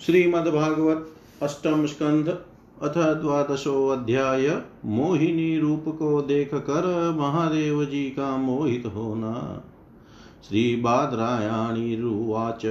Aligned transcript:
श्रीमद्भागवत 0.00 1.10
अष्टम 1.42 1.86
स्कंध, 1.86 2.38
अथ 2.82 2.98
द्वादशो 2.98 3.88
अध्याय। 3.88 4.62
मोहिनी 4.84 5.58
रूप 5.58 5.84
को 5.88 6.22
देख 6.22 6.54
कर 6.54 7.14
महादेव 7.18 7.84
जी 7.84 8.04
का 8.04 8.36
मोहित 8.36 8.86
होना। 8.86 9.62
श्रीबाद्रायाणीरुवाच 10.48 12.66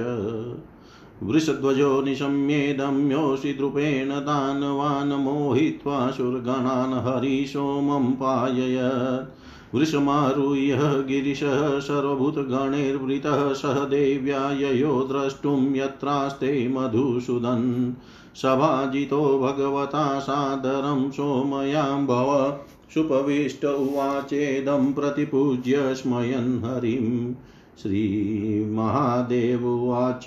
वृषध्वजो 1.22 2.02
निशम्येदम्योषिद्रूपेण 2.02 4.08
दानवान् 4.08 5.12
मोहित्वा 5.12 6.10
सुरगणान् 6.10 6.92
हरिसोमं 6.92 8.12
पाययत्। 8.12 9.34
वृषमारुह्य 9.74 10.78
गिरिशः 10.82 11.80
सर्वभूतगणैर्वृतः 11.80 13.52
सह 13.52 13.84
देव्या 13.84 14.50
ययो 14.50 15.08
द्रष्टुं 15.12 15.76
यत्रास्ते 15.76 16.68
मधुसूदन् 16.68 17.92
सभाजितो 18.36 19.38
भगवता 19.38 20.18
सादरं 20.18 21.10
सोमयां 21.10 22.06
भव 22.06 22.58
सुपविष्ट 22.94 23.64
उवाचेदं 23.64 24.92
प्रतिपूज्य 24.92 25.94
स्मयन् 25.94 26.64
हरिं। 26.64 27.34
श्रीमहादेव 27.82 29.66
उवाच। 29.66 30.24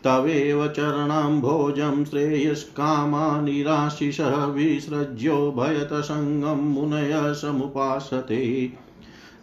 तवेव 0.05 0.69
चरणाम्भोजं 0.69 2.05
श्रेयस्कामानिराशिषः 2.05 4.47
विसृज्यो 4.47 5.55
भयतसङ्गं 5.59 6.57
मुनय 6.57 7.11
समुपासते 7.15 8.73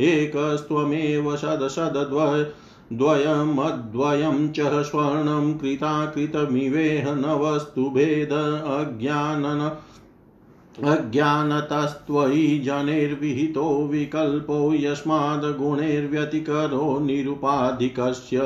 एकस्त्वमेव 0.00 1.36
सदसद्वय 1.36 2.52
द्वयमद्वयं 2.92 4.52
च 4.52 4.82
स्वर्णं 4.82 5.58
कृताकृतमिवेह 5.58 7.14
न 7.14 7.38
वस्तुभेद 7.40 8.32
अज्ञानन 8.78 9.70
अज्ञानतस्त्वयि 10.78 12.58
जनैर्विहितो 12.58 13.86
विकल्पो 13.86 14.74
यस्माद्गुणैर्व्यतिकरो 14.74 16.98
निरुपाधिकस्य। 16.98 18.40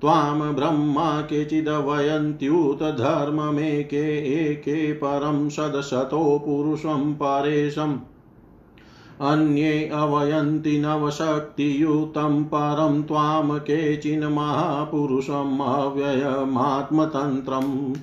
त्वां 0.00 0.54
ब्रह्मा 0.54 1.20
केचिदवयन्त्युत 1.20 2.82
धर्ममेके 2.82 4.44
एके 4.44 4.92
परं 4.92 5.48
सदशतो 5.48 6.38
पुरुषं 6.38 7.14
परेशम्। 7.14 7.96
अन्ये 9.20 9.90
अवयन्ति 9.94 10.78
नवशक्तियुतं 10.78 12.44
परं 12.44 13.02
त्वां 13.02 13.58
केचिन्महापुरुषम् 13.58 15.60
अव्ययमात्मतन्त्रम्। 15.60 17.94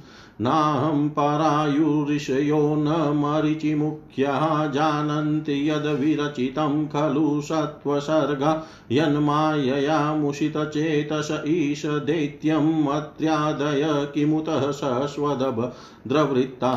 नाहं 0.42 1.10
परायुऋषयो 1.10 2.76
न 2.76 3.14
मरीचिमुख्यः 3.18 4.72
जानन्ति 4.72 5.70
यद्विरचितं 5.70 6.88
खलु 6.88 7.42
सत्त्वसर्गा 7.42 8.68
यन्मायया 8.92 10.14
मुषितचेतस 10.14 11.44
ईश 11.48 11.86
दैत्यम् 11.86 12.88
अत्र्यादय 12.88 14.08
किमुतः 14.14 14.72
सस्वदभद्रवृत्ता 14.72 16.74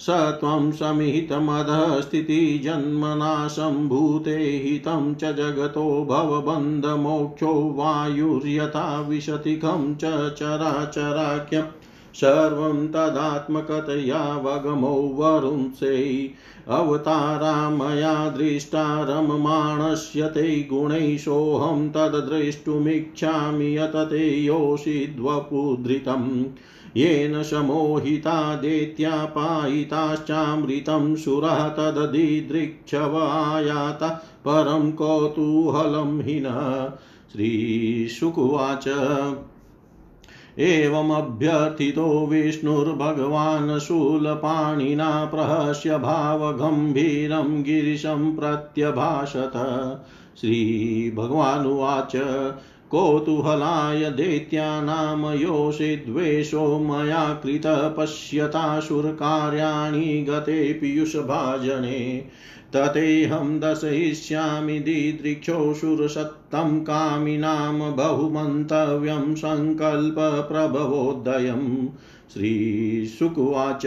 स 0.00 0.06
त्वं 0.40 0.72
समिहितमधस्थितिजन्मना 0.72 3.48
सम्भूते 3.48 4.60
हितं 4.64 5.14
च 5.14 5.36
जगतो 5.36 6.04
भवबन्धमोक्षो 6.04 7.74
वायुर्यथा 7.76 9.00
विशतिखं 9.00 9.94
च 9.94 10.34
चराचराख्यम् 10.38 11.66
सर्वं 12.14 12.88
तदात्मकतया 12.88 14.36
वगमो 14.36 14.88
वरुंसे 14.88 16.30
अवतारा 16.68 17.70
मया 17.70 18.28
दृष्टा 18.28 19.02
रममाणस्य 19.02 20.28
ते 20.28 20.68
गुणैः 20.72 21.18
सोऽहं 21.18 21.88
तद्द्रष्टुमिच्छामि 21.88 23.78
यत 23.78 23.92
ते 23.96 24.40
योषिद्वपुधृतम् 24.40 26.44
येन 26.96 27.42
समोहिता 27.42 28.54
दैत्यापायिताश्चामृतं 28.54 31.16
सुरः 31.16 31.68
तदधिदृक्षवायाता 31.68 34.24
परं 34.48 34.92
कौतूहलं 34.92 36.22
हिनः 36.22 36.90
श्रीशुकुवाच। 37.32 38.88
एवमभ्यर्थितो 40.58 42.26
विष्णुर्भगवान् 42.26 43.78
शूलपाणिना 43.78 45.24
प्रहस्य 45.24 45.98
भावगम्भीरं 45.98 47.62
गिरिशं 47.62 48.36
प्रत्यभाषत। 48.36 49.52
श्रीभगवानुवाच, 50.40 52.12
कौतूहलाय 52.90 54.10
दैत्यानां 54.10 55.36
योषिद्वेषो 55.36 56.78
मया 56.78 57.34
कृत 57.34 57.94
पश्यताशुरकार्याणि 57.98 60.26
गते 60.28 60.72
पीयूषभाजने। 60.72 62.24
ततेऽहं 62.74 63.60
दर्शयिष्यामि 63.60 64.80
दिदृक्षोऽसुरसत्तं 64.80 66.80
कामिनां 66.80 67.96
बहुमन्तव्यं 67.96 69.34
सङ्कल्पप्रभवोदयम् 69.34 71.86
श्रीशुकुवाच 72.32 73.86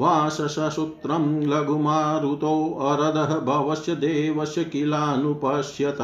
वाससूत्रं 0.00 1.42
लघुमारुतोऽरदः 1.42 3.38
भवस्य 3.38 3.94
देवस्य 3.94 4.64
किलानुपश्यत। 4.64 5.98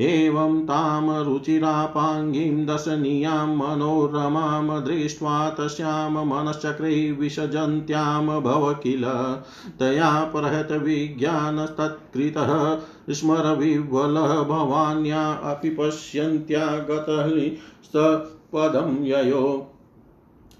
एवं 0.00 0.60
तां 0.60 1.24
रुचिरापाङ्गीं 1.24 2.66
दशनीयां 2.66 3.56
मनोरमां 3.56 4.84
दृष्ट्वा 4.84 5.50
तस्यां 5.50 6.26
मनश्चक्रे 6.26 7.12
भव 8.40 8.74
किल। 8.74 9.04
तया 9.78 10.24
प्रहत 10.24 10.72
विज्ञानस्तत्कृतः 10.72 12.78
स्मरविह्वलः 13.10 14.42
भवान्या 14.42 15.32
अपि 15.32 15.70
पश्यन्त्या 15.70 16.66
गतः 16.66 17.50
पदं 18.52 19.04
ययो। 19.04 19.71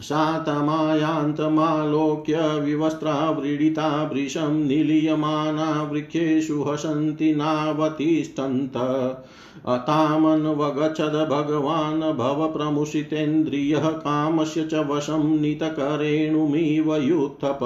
सा 0.00 0.38
तमायान्तमालोक्य 0.38 2.58
विवस्त्रा 2.58 3.30
व्रीडिता 3.30 4.10
वृशं 4.12 4.66
निलीयमाना 4.66 5.82
वृक्षेषु 5.82 6.62
हसन्ति 6.62 7.34
नावतिष्ठन्त। 7.34 8.72
तामन्वगच्छद 9.69 11.29
भगवान् 11.31 12.00
भवप्रमुषितेन्द्रियः 12.00 13.88
कामस्य 13.88 14.64
च 14.64 14.75
वशं 14.75 15.41
नितकरेणुमिव 15.41 16.97
युत्थप। 16.97 17.59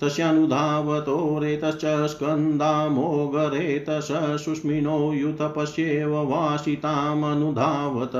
तस्यानुधावतो 0.00 1.38
रेतश्च 1.38 1.84
स्कन्दामोगरेतश 1.84 4.08
सुष्मिनो 4.44 5.12
युतपश्येव 5.12 6.30
वासितामनुधावत। 6.30 8.12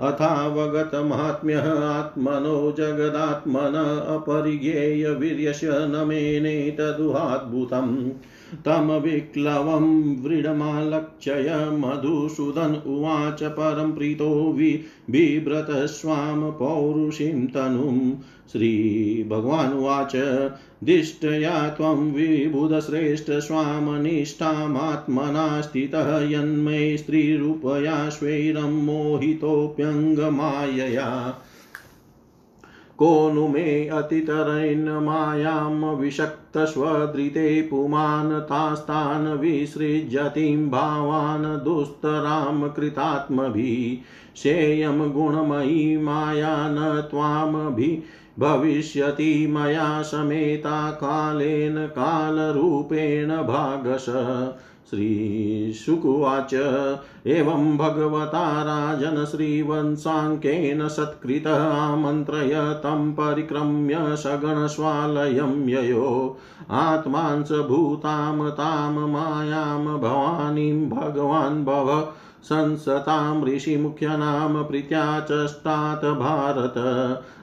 कसमलात् 0.03 0.21
अथावगतमात्म्यः 0.21 1.69
आत्मनो 1.83 2.73
जगदात्मन 2.79 3.75
अपरिज्ञेयवीर्यस्य 4.17 5.69
न 5.73 6.05
मेने 6.09 6.77
तदुहाद्भुतम् 6.81 8.11
तं 8.55 9.01
विक्लवं 9.01 10.23
व्रीडमालक्ष्य 10.23 11.71
मधुसूदन 11.71 12.83
उवाच 12.87 13.43
परं 13.43 13.93
प्रीतो 13.93 14.53
वि 14.53 14.81
बिभ्रतस्वां 15.11 16.51
पौरुषीं 16.51 17.47
तनुं। 17.47 18.15
श्रीभगवानुवाच 18.53 20.13
दिष्टया 20.85 21.69
त्वं 21.69 22.13
विबुधश्रेष्ठ 22.13 23.31
स्वामनिष्ठामात्मना 23.31 25.61
स्थितः 25.61 26.31
यन्मे 26.31 26.97
स्त्रीरूपया 26.97 28.09
स्वैरं 28.09 28.85
मोहितोऽप्यङ्गमायया। 28.85 31.35
को 32.99 33.31
नु 33.33 33.49
मे 33.49 33.87
अतितरेण 33.89 34.89
मायां 35.05 35.97
विषक्तस्वदृते 35.97 37.63
पुमान् 37.71 38.41
तास्तान् 38.41 39.27
विसृजतीं 39.39 40.71
भावान् 40.71 41.65
दुस्तरां 41.65 42.69
कृतात्मभिः 42.69 44.13
शेयं 44.37 45.13
गुणमयी 45.13 45.97
माया 45.97 46.57
न 46.69 47.01
त्वामभि 47.11 48.03
भविष्यति 48.39 49.47
मया 49.47 50.03
समेता 50.03 50.91
कालेन 50.91 51.87
कालरूपेण 51.87 53.29
भागश 53.29 54.07
श्रीशुकुवाच। 54.91 56.55
एवं 57.27 57.77
भगवता 57.77 58.63
राजन 58.63 59.25
श्रीवंशाङ्केन 59.25 60.89
सत्कृतः 60.89 61.65
आमन्त्रय 61.65 62.55
तं 62.55 63.13
परिक्रम्य 63.13 63.97
सगणस्वालयं 64.17 65.69
ययो 65.69 66.37
आत्मांस 66.71 67.53
भूतां 67.53 68.51
तां 68.51 69.09
मायां 69.09 69.99
भवानीं 69.99 70.89
भगवान् 70.89 71.65
भव 71.65 72.13
संसतां 72.47 73.45
ऋषिमुख्यानां 73.45 74.65
प्रीत्या 74.65 75.21
चष्टात् 75.21 76.05
भारत। 76.05 76.75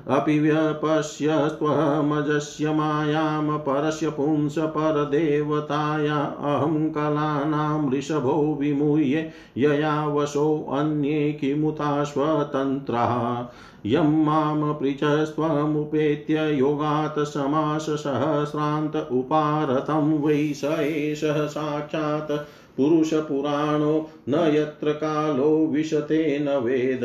अपि 0.09 0.39
व्यपश्यस्त्वमजस्य 0.39 2.73
मायां, 2.73 3.57
परस्य 3.57 4.09
पुंस 4.09 4.57
परदेवताया 4.57 6.17
अहं 6.17 6.89
कलानां 6.89 7.89
वृषभो 7.89 8.57
विमुह्य 8.61 9.31
यया 9.57 10.07
वशोऽन्ये 10.07 11.37
किमुताश्वतन्त्राः। 11.41 13.45
यं 13.85 14.25
माँ 14.25 14.73
पृच्छस्त्वमुपेत्य 14.73 16.33
योगात् 16.33 17.19
समाससहस्रान्त 17.19 19.07
उपारतं 19.11 20.21
वै 20.21 20.53
स 20.53 20.63
एषः 20.63 21.47
साक्षात् 21.47 22.47
पुरुषपुराणो 22.77 24.09
न 24.29 24.33
यत्र 24.33 24.91
कालो 24.91 25.67
विशते 25.67 26.39
न 26.39 26.49
वेद। 26.49 27.01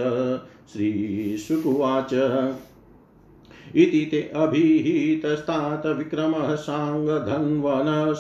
श्रीशुकुवाच 0.72 2.14
इति 3.74 4.08
ते 4.10 4.32
अभिहितस्तात् 4.36 5.86
विक्रमः 5.86 6.54
साङ्गधन्वन 6.54 8.14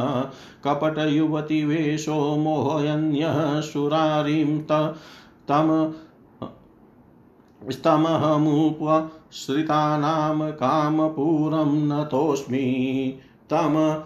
कपटयुवतिवेषो 0.64 2.37
मोहयन्यः 2.37 3.61
सुरारिं 3.61 4.59
तम 5.50 5.92
स्तमहमुप 7.71 8.78
श्रितानां 9.33 10.52
कामपूरं 10.52 11.88
नतोऽस्मि 11.88 12.64
तममुपसृतानां 13.50 13.99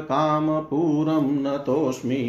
कामपूरं 0.00 1.42
नतोऽस्मि 1.42 2.22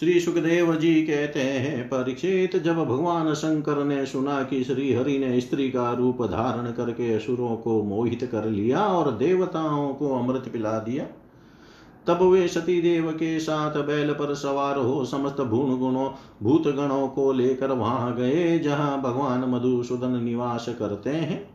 श्री 0.00 0.20
सुखदेव 0.20 0.74
जी 0.74 1.02
कहते 1.02 1.40
हैं, 1.40 1.84
परीक्षित, 1.84 2.56
जब 2.56 2.76
भगवान 2.76 3.34
शंकर 3.34 3.84
ने 3.84 4.06
सुना 4.06 4.42
कि 4.42 4.64
श्री 4.64 4.92
हरि 4.92 5.18
ने 5.18 5.40
स्त्री 5.40 5.70
का 5.70 5.92
रूप 5.92 6.22
धारण 6.22 6.72
करके 6.72 7.14
असुरों 7.14 7.56
को 7.56 7.82
मोहित 7.82 8.28
कर 8.32 8.44
लिया 8.44 8.80
और 8.80 9.10
देवताओं 9.10 9.94
को 9.94 10.14
अमृत 10.14 10.48
पिला 10.52 10.78
दिया, 10.78 11.06
तब 12.06 12.22
वे 12.22 12.48
सती 12.48 12.80
देव 12.82 13.10
के 13.10 13.38
साथ 13.40 13.76
बैल 13.76 14.12
पर 14.12 14.34
सवार 14.34 14.78
हो 14.78 15.04
समस्त 15.04 15.40
भूण 15.40 15.78
गुणों 15.78 16.10
भूत 16.42 16.66
गणों 16.66 17.08
को 17.08 17.32
लेकर 17.32 17.72
वहाँ 17.72 18.14
गए, 18.16 18.58
जहाँ 18.58 19.00
भगवान 19.02 19.44
मधुसूदन 19.44 20.22
निवास 20.24 20.66
करते 20.68 21.10
हैं। 21.10 21.53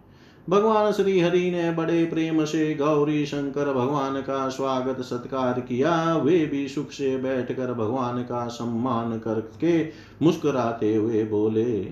भगवान 0.50 0.92
श्री 0.92 1.20
हरि 1.20 1.52
ने 1.52 1.72
बड़े 1.72 2.06
प्रेम 2.06 2.46
से 2.46 2.76
गौरी 2.76 3.26
शंकर 3.26 3.74
भगवान 3.74 4.22
का 4.22 4.50
स्वागत 4.50 5.02
सत्कार 5.02 5.60
किया। 5.60 6.16
वे 6.16 6.46
भी 6.46 6.68
सुख 6.68 6.92
से 6.92 7.18
बैठकर 7.18 7.74
भगवान 7.74 8.24
का 8.24 8.48
सम्मान 8.48 9.20
करके 9.20 9.90
मुस्कुराते 10.26 10.96
हुए 10.96 11.24
बोले। 11.24 11.84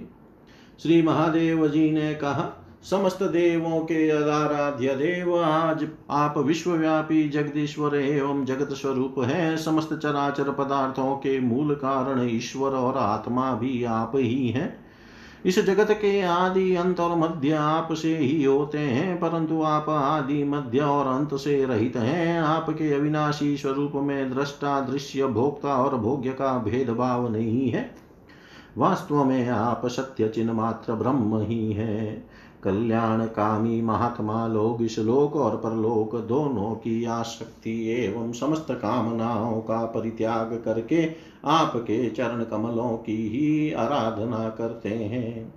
श्री 0.83 1.01
महादेव 1.01 1.67
जी 1.67 1.91
ने 1.91 2.13
कहा, 2.13 2.63
समस्त 2.83 3.23
देवों 3.23 3.79
के 3.79 4.09
आराध्य 4.09 4.87
देव, 4.87 5.41
आज 5.41 5.87
आप 6.09 6.37
विश्वव्यापी 6.37 7.29
जगदीश्वर 7.29 7.95
एवं 7.95 8.45
जगत 8.45 8.73
स्वरूप 8.73 9.15
है। 9.19 9.57
समस्त 9.57 9.93
चराचर 9.93 10.51
पदार्थों 10.51 11.15
के 11.15 11.39
मूल 11.39 11.75
कारण 11.75 12.29
ईश्वर 12.29 12.71
और 12.71 12.97
आत्मा 12.97 13.53
भी 13.53 13.83
आप 13.83 14.11
ही 14.15 14.49
हैं। 14.49 14.86
इस 15.45 15.59
जगत 15.65 15.91
के 15.91 16.21
आदि 16.21 16.75
अंत 16.75 16.99
और 16.99 17.17
मध्य 17.17 17.51
आप 17.51 17.93
से 17.93 18.17
ही 18.17 18.43
होते 18.43 18.77
हैं, 18.77 19.19
परंतु 19.19 19.61
आप 19.61 19.89
आदि 19.89 20.43
मध्य 20.43 20.79
और 20.79 21.07
अंत 21.07 21.35
से 21.35 21.65
रहित 21.65 21.95
हैं। 21.95 22.39
आपके 22.39 22.93
अविनाशी 22.93 23.57
स्वरूप 23.57 23.91
में 23.95 24.35
दृष्टा, 24.35 24.81
दृश्य, 24.81 25.27
भोक्ता 25.27 25.75
और 25.75 25.97
भोग्य 25.97 26.29
का 26.29 26.57
भेदभाव 26.57 27.31
नहीं 27.31 27.69
है। 27.69 27.91
वास्तव 28.77 29.23
में 29.23 29.49
आप 29.49 29.85
सत्य 29.85 30.27
चिन्ह 30.27 30.53
मात्र 30.53 30.93
ब्रह्म 30.93 31.39
ही 31.41 31.73
है। 31.73 32.27
कल्याण 32.63 33.25
कामी 33.25 33.81
महात्मा 33.81 34.47
लोग, 34.47 34.81
इस 34.83 34.99
लोक 34.99 35.35
और 35.35 35.55
परलोक 35.55 36.15
दोनों 36.15 36.75
की 36.75 37.05
आसक्ति 37.05 37.89
एवं 37.89 38.31
समस्त 38.31 38.67
कामनाओं 38.71 39.61
का 39.61 39.85
परित्याग 39.85 40.61
करके 40.65 41.05
आपके 41.47 42.09
चरण 42.09 42.43
कमलों 42.43 42.97
की 42.97 43.27
ही 43.27 43.71
आराधना 43.71 44.49
करते 44.49 44.89
हैं। 44.89 45.53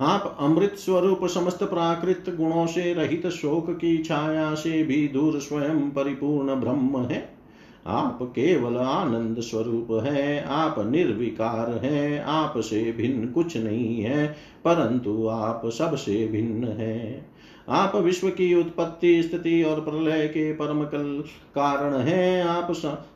आप 0.00 0.36
अमृत 0.40 0.74
स्वरूप 0.76 1.26
समस्त 1.26 1.62
प्राकृत 1.62 2.24
गुणों 2.28 2.66
से 2.66 2.94
रहित 2.94 3.26
शोक 3.26 3.70
की 3.70 3.98
छाया 3.98 4.54
से 4.54 4.82
भी 4.82 5.08
दूर 5.08 5.38
स्वयं 5.38 5.90
परिपूर्ण 5.90 6.54
ब्रह्म 6.54 6.98
है। 6.98 7.40
आप 7.86 8.18
केवल 8.22 8.76
आनंद 8.76 9.40
स्वरूप 9.40 10.04
है, 10.04 10.44
आप 10.44 10.74
निर्विकार 10.78 11.70
हैं, 11.70 12.22
आपसे 12.22 12.92
भिन्न 12.92 13.28
कुछ 13.28 13.56
नहीं 13.56 14.00
है, 14.00 14.26
परंतु 14.64 15.28
आप 15.28 15.62
सबसे 15.66 16.28
भिन्न 16.28 16.64
है। 16.64 17.29
आप 17.70 17.96
विश्व 17.96 18.28
की 18.28 18.54
उत्पत्ति, 18.54 19.22
स्थिति 19.22 19.62
और 19.62 19.80
प्रलय 19.80 20.26
के 20.28 20.52
परम 20.52 20.84
कल 20.84 21.22
कारण 21.54 21.94
हैं। 21.94 22.44
आप 22.44 22.72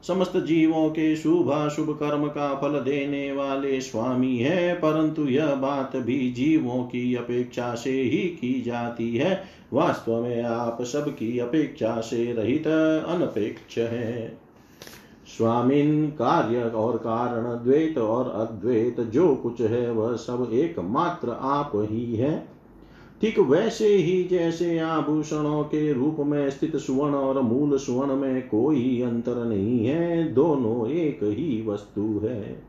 समस्त 0.08 0.36
जीवों 0.36 0.88
के 0.90 1.16
शुभ 1.16 1.68
शुभ 1.68 1.90
कर्म 1.90 2.26
का 2.26 2.54
फल 2.54 2.80
देने 2.80 3.32
वाले 3.32 3.80
स्वामी 3.80 4.36
है, 4.36 4.74
परंतु 4.74 5.26
यह 5.26 5.54
बात 5.54 5.96
भी 5.96 6.30
जीवों 6.30 6.82
की 6.84 7.14
अपेक्षा 7.14 7.74
से 7.74 7.90
ही 7.90 8.18
की 8.18 8.62
जाती 8.62 9.16
है। 9.16 9.44
वास्तव 9.72 10.22
में 10.22 10.42
आप 10.42 10.82
सबकी 10.82 11.38
अपेक्षा 11.38 12.00
से 12.00 12.32
रहित 12.32 12.66
अनपेक्ष 12.66 13.78
है। 13.78 14.38
स्वामीन, 15.38 16.06
कार्य 16.06 16.62
और 16.62 16.96
कारण, 16.96 17.64
द्वैत 17.64 17.98
और 17.98 18.30
अद्वैत, 18.30 19.00
जो 19.00 19.34
कुछ 19.34 19.60
है, 19.60 19.90
वह 19.90 20.16
सब 20.16 20.50
एकमात्र 20.52 21.36
आप 21.40 21.72
ही 21.90 22.16
है। 22.16 22.53
ठीक 23.24 23.38
वैसे 23.38 23.88
ही 23.88 24.24
जैसे 24.24 24.78
आभूषणों 24.78 25.62
के 25.64 25.92
रूप 25.92 26.16
में 26.18 26.50
स्थित 26.50 26.76
सुवर्ण 26.76 27.14
और 27.14 27.40
मूल 27.40 27.78
सुवर्ण 27.78 28.16
में 28.16 28.48
कोई 28.48 29.02
अंतर 29.02 29.44
नहीं 29.44 29.86
है, 29.86 30.32
दोनों 30.34 30.88
एक 30.88 31.20
ही 31.22 31.64
वस्तु 31.66 32.20
है। 32.24 32.62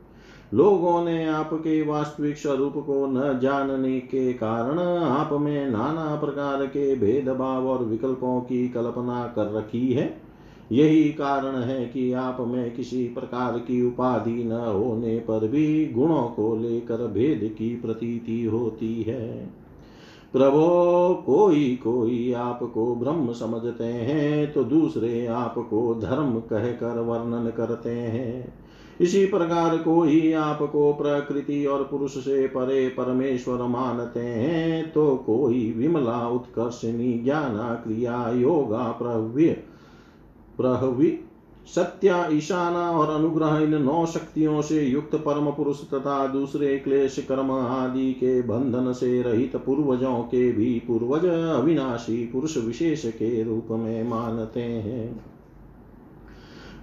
लोगों 0.53 1.05
ने 1.05 1.25
आपके 1.25 1.81
वास्तविक 1.81 2.37
स्वरूप 2.37 2.73
को 2.73 3.05
न 3.07 3.39
जानने 3.39 3.99
के 3.99 4.33
कारण 4.33 4.79
आप 5.03 5.29
में 5.33 5.69
नाना 5.69 6.15
प्रकार 6.15 6.65
के 6.65 6.95
भेदभाव 6.95 7.67
और 7.67 7.83
विकल्पों 7.85 8.41
की 8.41 8.69
कल्पना 8.69 9.33
कर 9.35 9.53
रखी 9.53 9.93
है। 9.93 10.21
यही 10.71 11.03
कारण 11.03 11.55
है 11.55 11.85
कि 11.85 12.13
आप 12.13 12.37
में 12.39 12.75
किसी 12.75 13.07
प्रकार 13.07 13.59
की 13.59 13.87
उपाधि 13.87 14.43
न 14.43 14.51
होने 14.51 15.19
पर 15.19 15.47
भी 15.47 15.85
गुणों 15.85 16.23
को 16.23 16.55
लेकर 16.55 17.07
भेद 17.07 17.55
की 17.57 17.69
प्रतीति 17.69 18.43
होती 18.43 19.01
है। 19.01 19.64
प्रभो, 20.35 21.23
कोई 21.25 21.75
कोई 21.83 22.33
आपको 22.33 22.95
ब्रह्म 22.95 23.33
समझते 23.33 23.83
हैं 23.83 24.53
तो 24.53 24.63
दूसरे 24.63 25.25
आपको 25.25 25.93
धर्म 25.95 26.39
कहकर 26.39 26.99
वर्णन 26.99 27.49
करते 27.49 27.89
हैं। 27.89 28.53
इसी 29.01 29.25
प्रकार 29.25 29.77
कोई 29.77 30.33
आपको 30.33 30.93
प्रकृति 30.93 31.65
और 31.65 31.83
पुरुष 31.83 32.17
से 32.17 32.47
परे 32.47 32.87
परमेश्वर 32.89 33.61
मानते 33.61 34.19
हैं 34.19 34.91
तो 34.91 35.15
कोई 35.15 35.71
विमला 35.77 36.27
उत्कर्षणी 36.27 37.13
ज्ञाना 37.13 37.73
क्रिया 37.73 38.29
योगा 38.29 38.91
प्रव्य 38.91 39.49
प्रहवी 40.57 41.07
सत्या, 41.67 42.27
ईशाना 42.27 42.91
और 42.91 43.09
अनुग्रह 43.09 43.57
इन 43.57 43.81
नौ 43.81 44.05
शक्तियों 44.05 44.61
से 44.61 44.81
युक्त 44.81 45.15
परम 45.15 45.51
पुरुष 45.51 45.81
तथा 45.81 46.27
दूसरे 46.27 46.77
क्लेश 46.79 47.25
कर्म 47.29 47.51
आदि 47.51 48.13
के 48.13 48.41
बंधन 48.41 48.93
से 48.93 49.21
रहित 49.21 49.55
पूर्वजों 49.55 50.19
के 50.19 50.51
भी 50.51 50.79
पूर्वज 50.87 51.25
अविनाशी 51.25 52.25
पुरुष 52.25 52.57
विशेष 52.57 53.05
के 53.05 53.43
रूप 53.43 53.67
में 53.71 54.07
मानते 54.09 54.61
हैं। 54.61 55.25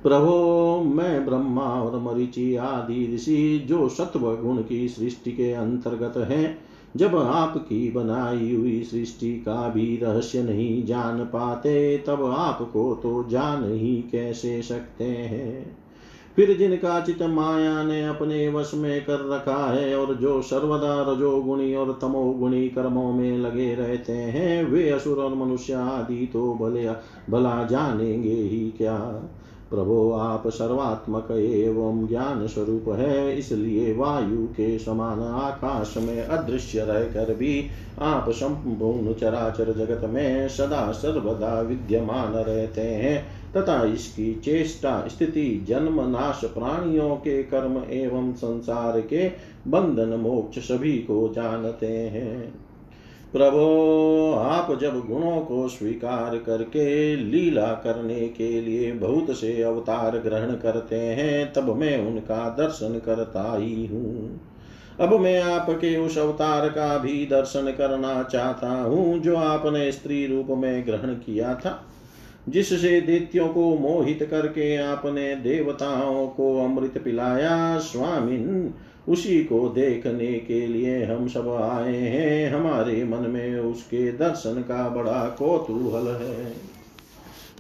प्रभो, 0.02 0.82
मैं 0.84 1.26
ब्रह्मा 1.26 1.62
और 1.62 2.00
मरीचि 2.00 2.56
आदि 2.56 3.14
ऋषि 3.14 3.66
जो 3.68 3.88
सत्व 3.88 4.36
गुण 4.36 4.62
की 4.62 4.88
सृष्टि 4.88 5.32
के 5.32 5.52
अंतर्गत 5.52 6.16
हैं 6.16 6.71
जब 6.96 7.16
आपकी 7.16 7.90
बनाई 7.90 8.54
हुई 8.54 8.82
सृष्टि 8.82 9.32
का 9.32 9.68
भी 9.68 9.96
रहस्य 10.02 10.42
नहीं 10.42 10.86
जान 10.86 11.24
पाते, 11.24 11.98
तब 11.98 12.24
आपको 12.24 12.94
तो 12.94 13.26
जान 13.30 13.64
ही 13.64 14.04
कैसे 14.12 14.62
सकते 14.62 15.04
हैं? 15.04 15.76
फिर 16.36 16.58
जिनका 16.58 17.00
चित 17.00 17.22
माया 17.22 17.82
ने 17.82 18.06
अपने 18.06 18.48
वश 18.48 18.70
में 18.74 19.04
कर 19.04 19.28
रखा 19.28 19.72
है 19.72 19.96
और 19.96 20.14
जो 20.14 20.42
सर्वदा 20.42 21.12
रजोगुणी 21.12 21.74
और 21.74 21.98
तमोगुणी 22.02 22.68
कर्मों 22.68 23.12
में 23.12 23.38
लगे 23.38 23.74
रहते 23.74 24.12
हैं, 24.12 24.64
वे 24.64 24.90
असुर 24.90 25.18
और 25.18 25.34
मनुष्य 25.34 25.72
आदि 25.72 26.30
तो 26.32 26.54
भले, 26.54 26.88
भला 27.30 27.64
जानेंगे 27.64 28.34
ही 28.34 28.74
क्या? 28.78 29.22
प्रभो, 29.72 30.12
आप 30.12 30.48
सर्वात्मक 30.48 31.30
एवं 31.30 32.06
ज्ञान 32.08 32.46
स्वरूप 32.46 32.88
है, 32.88 33.38
इसलिए 33.38 33.94
वायु 33.94 34.46
के 34.46 34.78
समान 34.78 35.20
आकाश 35.20 35.94
में 35.96 36.22
अदृश्य 36.22 36.80
रहकर 36.80 37.34
भी 37.34 37.70
आप 37.98 38.30
संपूर्ण 38.30 39.14
चराचर 39.14 39.72
जगत 39.72 40.08
में 40.10 40.48
सदा 40.48 40.92
सर्वदा 40.92 41.60
विद्यमान 41.60 42.32
रहते 42.32 42.80
हैं, 42.80 43.24
तथा 43.52 43.84
इसकी 43.84 44.34
चेष्टा, 44.34 45.08
स्थिति, 45.08 45.64
जन्म, 45.68 46.00
नाश, 46.08 46.40
प्राणियों 46.44 47.16
के 47.16 47.42
कर्म 47.42 47.82
एवं 47.90 48.32
संसार 48.32 49.00
के 49.00 49.28
बंधन, 49.68 50.18
मोक्ष 50.20 50.58
सभी 50.58 50.92
को 50.92 51.32
जानते 51.34 51.86
हैं। 51.86 52.61
प्रभो, 53.32 54.32
आप 54.32 54.78
जब 54.80 55.06
गुणों 55.06 55.40
को 55.40 55.68
स्वीकार 55.68 56.36
करके 56.38 57.16
लीला 57.16 57.66
करने 57.66 58.28
के 58.28 58.60
लिए 58.60 58.92
बहुत 58.92 59.30
से 59.30 59.62
अवतार 59.62 60.18
ग्रहण 60.18 60.54
करते 60.54 60.96
हैं, 60.96 61.52
तब 61.52 61.76
मैं 61.76 62.06
उनका 62.06 62.48
दर्शन 62.48 63.00
करता 63.06 63.56
ही 63.56 63.86
हूँ। 63.86 64.40
अब 65.00 65.20
मैं 65.20 65.42
आपके 65.42 65.96
उस 65.96 66.18
अवतार 66.18 66.68
का 66.68 66.98
भी 66.98 67.26
दर्शन 67.26 67.72
करना 67.78 68.22
चाहता 68.22 68.68
हूँ, 68.68 69.18
जो 69.18 69.36
आपने 69.36 69.92
स्त्री 69.92 70.26
रूप 70.26 70.46
में 70.50 70.86
ग्रहण 70.86 71.14
किया 71.14 71.54
था, 71.54 71.86
जिससे 72.48 73.00
दैत्यों 73.00 73.48
को 73.48 73.78
मोहित 73.78 74.28
करके 74.30 74.76
आपने 74.76 75.36
देवताओं 75.36 76.26
को 76.28 76.64
अमृत 76.64 76.98
पिलाया। 77.04 77.78
स्वामिन 77.78 78.74
उसी 79.08 79.44
को 79.44 79.68
देखने 79.68 80.26
के 80.26 80.66
लिए 80.66 81.04
हम 81.04 81.28
सब 81.28 81.48
आए 81.48 81.96
हैं। 81.96 82.54
हमारे 82.54 83.04
मन 83.04 83.30
में 83.30 83.58
उसके 83.58 84.12
दर्शन 84.12 84.54
का 84.54 84.88
बड़ा 84.88 85.36
कौतूहल 85.38 86.06
है। 86.06 86.54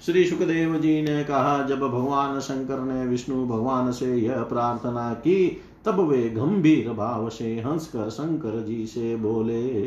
श्री 0.06 0.24
सुखदेव 0.24 0.76
जी 0.76 1.02
ने 1.02 1.24
कहा, 1.24 1.66
जब 1.66 1.80
भगवान 1.80 2.40
शंकर 2.40 2.78
ने 2.78 3.06
विष्णु 3.06 3.46
भगवान 3.46 3.92
से 3.92 4.16
यह 4.16 4.42
प्रार्थना 4.42 5.14
की, 5.14 5.62
तब 5.84 6.00
वे 6.00 6.28
गंभीर 6.28 6.92
भाव 6.92 7.28
से 7.28 7.60
हंसकर 7.60 8.10
शंकर 8.10 8.64
जी 8.64 8.86
से 8.86 9.16
बोले। 9.16 9.86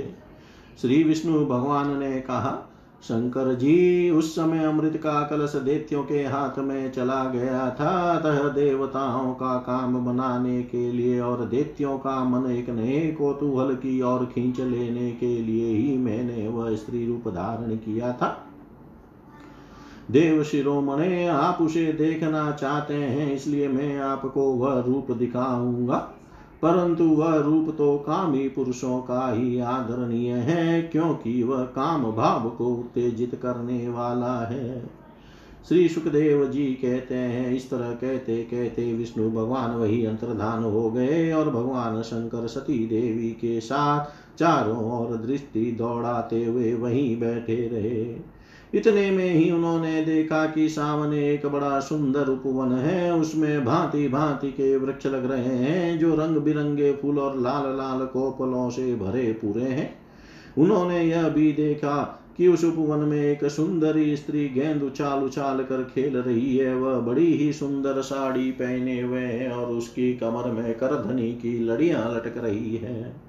श्री 0.82 1.04
विष्णु 1.04 1.46
भगवान 1.46 2.00
ने 2.00 2.22
कहा 2.22 2.75
शंकर 3.04 3.54
जी 3.54 4.10
उस 4.10 4.36
समय 4.36 4.64
अमृत 4.64 4.98
का 4.98 5.22
कलश 5.24 5.56
देत्यों 5.56 6.04
के 6.04 6.24
हाथ 6.24 6.60
में 6.60 6.92
चला 6.92 7.24
गया 7.26 7.70
था। 7.70 8.12
अतः 8.12 8.48
देवताओं 8.50 9.34
का 9.34 9.58
काम 9.58 10.06
बनाने 10.06 10.64
के 10.64 10.92
लिए 10.92 11.20
और 11.20 11.46
देत्यों 11.46 11.98
का 11.98 12.24
मन 12.24 12.52
एक 12.52 12.70
नए 12.70 13.12
कोतूहल 13.12 13.76
की 13.76 14.02
और 14.02 14.26
खींच 14.26 14.60
लेने 14.60 15.12
के 15.12 15.42
लिए 15.42 15.76
ही 15.76 15.98
मैंने 15.98 16.48
वह 16.48 16.76
स्त्री 16.76 17.06
रूप 17.08 17.28
धारण 17.28 17.76
किया 17.76 18.14
था। 18.14 18.42
देव 20.12 20.44
शिरोमणे, 20.44 21.28
आप 21.28 21.58
उसे 21.62 21.94
देखना 21.94 22.52
चाहते 22.52 22.94
हैं, 22.94 23.36
इसलिए 23.36 23.68
मैं 23.68 24.00
आपको 24.00 24.52
वह 24.54 24.80
रूप 24.80 25.12
दिखाऊँगा। 25.12 26.15
परंतु 26.66 27.04
वह 27.04 27.36
रूप 27.36 27.70
तो 27.78 27.98
कामी 27.98 28.48
पुरुषों 28.50 29.00
का 29.00 29.32
ही 29.32 29.60
आदरणीय 29.60 30.34
है, 30.34 30.82
क्योंकि 30.82 31.44
वह 31.44 31.64
काम 31.64 32.12
भाव 32.12 32.50
को 32.50 32.68
उत्तेजित 32.68 33.36
करने 33.36 33.88
वाला 33.90 34.40
है। 34.46 34.84
श्री 35.70 35.88
सुखदेव 35.90 36.46
जी 36.46 36.66
कहते 36.66 37.16
हैं, 37.16 37.52
इस 37.54 37.70
तरह 37.70 37.92
कहते 37.92 38.38
कहते 38.44 38.94
विष्णु 38.94 39.30
भगवान 39.32 39.72
वही 39.72 40.06
अंतर्धान 40.06 40.64
हो 40.64 40.90
गए 40.92 41.32
और 41.32 41.50
भगवान 41.50 42.02
शंकर 42.02 42.48
सती 42.48 42.86
देवी 42.88 43.30
के 43.32 43.60
साथ 43.62 44.06
चारों 44.40 44.84
ओर 44.92 45.16
दृष्टि 45.18 45.72
दौड़ाते 45.72 46.46
हुए 46.46 46.74
वहीं 46.74 47.20
बैठे 47.20 47.56
रहे। 47.68 48.35
इतने 48.74 49.12
में 49.12 49.30
ही 49.30 49.52
उन्होंने 49.52 50.02
देखा 50.06 50.46
कि 50.46 50.70
सामने 50.70 51.34
एक 51.34 51.46
बड़ा 51.46 51.80
सुंदर 51.80 52.28
उपवन 52.28 52.72
है। 52.72 53.14
उसमें 53.14 53.66
भांति 53.66 54.08
भांति 54.08 54.48
के 54.48 54.78
वृक्ष 54.78 55.06
लग 55.06 55.32
रहे 55.32 55.56
हैं, 55.56 56.00
जो 56.00 56.16
रंग 56.16 56.38
बिरंगे 56.38 56.92
फूल 56.94 57.20
और 57.20 57.40
लाल 57.40 57.78
लाल 57.78 58.06
कोपलों 58.06 58.70
से 58.70 58.96
भरे 58.96 59.32
पूरे 59.34 59.64
हैं। 59.64 59.98
उन्होंने 60.58 61.04
यह 61.04 61.30
भी 61.30 61.52
देखा 61.54 62.22
कि 62.38 62.48
उस 62.48 62.64
उपवन 62.64 63.00
में 63.00 63.22
एक 63.22 63.46
सुंदरी 63.46 64.16
स्त्री 64.16 64.48
गेंद 64.50 64.84
उछाल 64.84 65.24
उछाल 65.24 65.64
कर 65.64 65.84
खेल 65.84 66.18
रही 66.18 66.58
है। 66.58 66.76
वह 66.76 67.00
बड़ी 67.00 67.34
ही 67.34 67.54
सुंदर 67.54 68.02
साड़ी 68.02 68.52
पहने 68.52 69.02
हुए 69.02 69.22
है 69.22 69.52
और 69.52 69.72
उसकी 69.72 70.14
कमर 70.14 70.52
में 70.52 70.74
करधनी 70.74 71.32
की 71.32 71.60
लड़ियाँ 71.60 72.16
लटक 72.16 72.38
रही 72.38 72.76
है। 72.76 73.25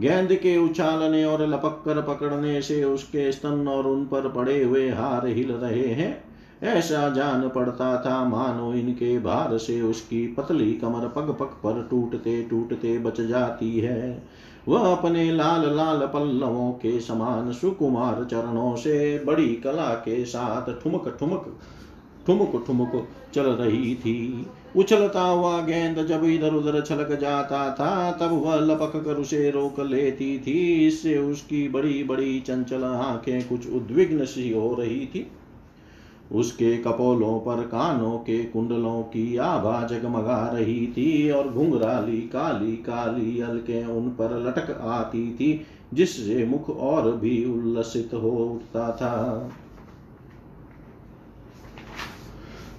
गेंद 0.00 0.32
के 0.32 0.56
उछालने 0.58 1.24
और 1.24 1.46
लपक 1.46 1.82
कर 1.84 2.00
पकड़ने 2.02 2.60
से 2.62 2.82
उसके 2.84 3.30
स्तन 3.32 3.68
और 3.68 3.86
उन 3.86 4.04
पर 4.04 4.28
पड़े 4.28 4.62
हुए 4.64 4.88
हार 4.90 5.26
हिल 5.26 5.52
रहे 5.52 5.88
हैं। 5.88 6.24
ऐसा 6.62 7.08
जान 7.08 7.48
पड़ता 7.48 7.96
था 8.00 8.24
मानो 8.24 8.72
इनके 8.74 9.18
भार 9.18 9.56
से 9.58 9.80
उसकी 9.82 10.26
पतली 10.26 10.72
कमर 10.72 11.08
पग 11.08 11.30
पग 11.40 11.56
पर 11.64 11.86
टूटते 11.90 12.42
टूटते 12.42 12.98
बच 12.98 13.20
जाती 13.20 13.78
है। 13.80 14.22
वह 14.68 14.90
अपने 14.92 15.30
लाल 15.32 15.76
लाल 15.76 16.06
पल्लवों 16.06 16.70
के 16.72 17.00
समान 17.00 17.52
सुकुमार 17.52 18.24
चरणों 18.24 18.74
से 18.76 19.18
बड़ी 19.24 19.48
कला 19.56 19.88
के 19.94 20.24
साथ 20.24 20.72
ठुमक 20.82 21.16
ठुमक 21.20 21.56
ठुमक 22.26 22.64
ठुमक 22.66 23.08
चल 23.34 23.42
रही 23.42 23.94
थी। 23.94 24.46
उछलता 24.76 25.22
हुआ 25.22 25.60
गेंद 25.60 26.06
जब 26.06 26.24
इधर 26.24 26.54
उधर 26.54 26.80
छलक 26.80 27.18
जाता 27.20 27.70
था, 27.70 28.12
तब 28.12 28.32
वह 28.44 28.56
लपक 28.56 28.92
कर 29.04 29.14
उसे 29.14 29.50
रोक 29.50 29.80
लेती 29.80 30.38
थी। 30.38 30.86
इससे 30.86 31.18
उसकी 31.18 31.68
बड़ी 31.68 32.04
बड़ी 32.04 32.40
चंचल 32.40 32.84
आँखें 32.84 33.48
कुछ 33.48 33.70
उद्विग्न 33.70 34.24
सी 34.24 34.50
हो 34.52 34.74
रही 34.74 35.06
थी। 35.06 35.26
उसके 36.32 36.76
कपोलों 36.76 37.38
पर 37.38 37.62
कानों 37.62 38.18
के 38.18 38.44
कुंडलों 38.44 39.02
की 39.02 39.36
आभा 39.36 39.86
जगमगा 39.86 40.50
रही 40.54 40.86
थी 40.86 41.30
और 41.30 41.48
घुंघराली 41.48 42.20
काली 42.20 42.72
काली 42.72 43.40
अलके 43.40 43.84
उन 43.86 44.08
पर 44.08 44.38
लटक 44.46 44.70
आती 44.80 45.30
थी, 45.34 45.66
जिससे 45.94 46.44
मुख 46.44 46.70
और 46.70 47.16
भी 47.16 47.44
उल्लसित 47.44 48.10
हो 48.14 48.30
उठता 48.30 48.90
था। 48.92 49.50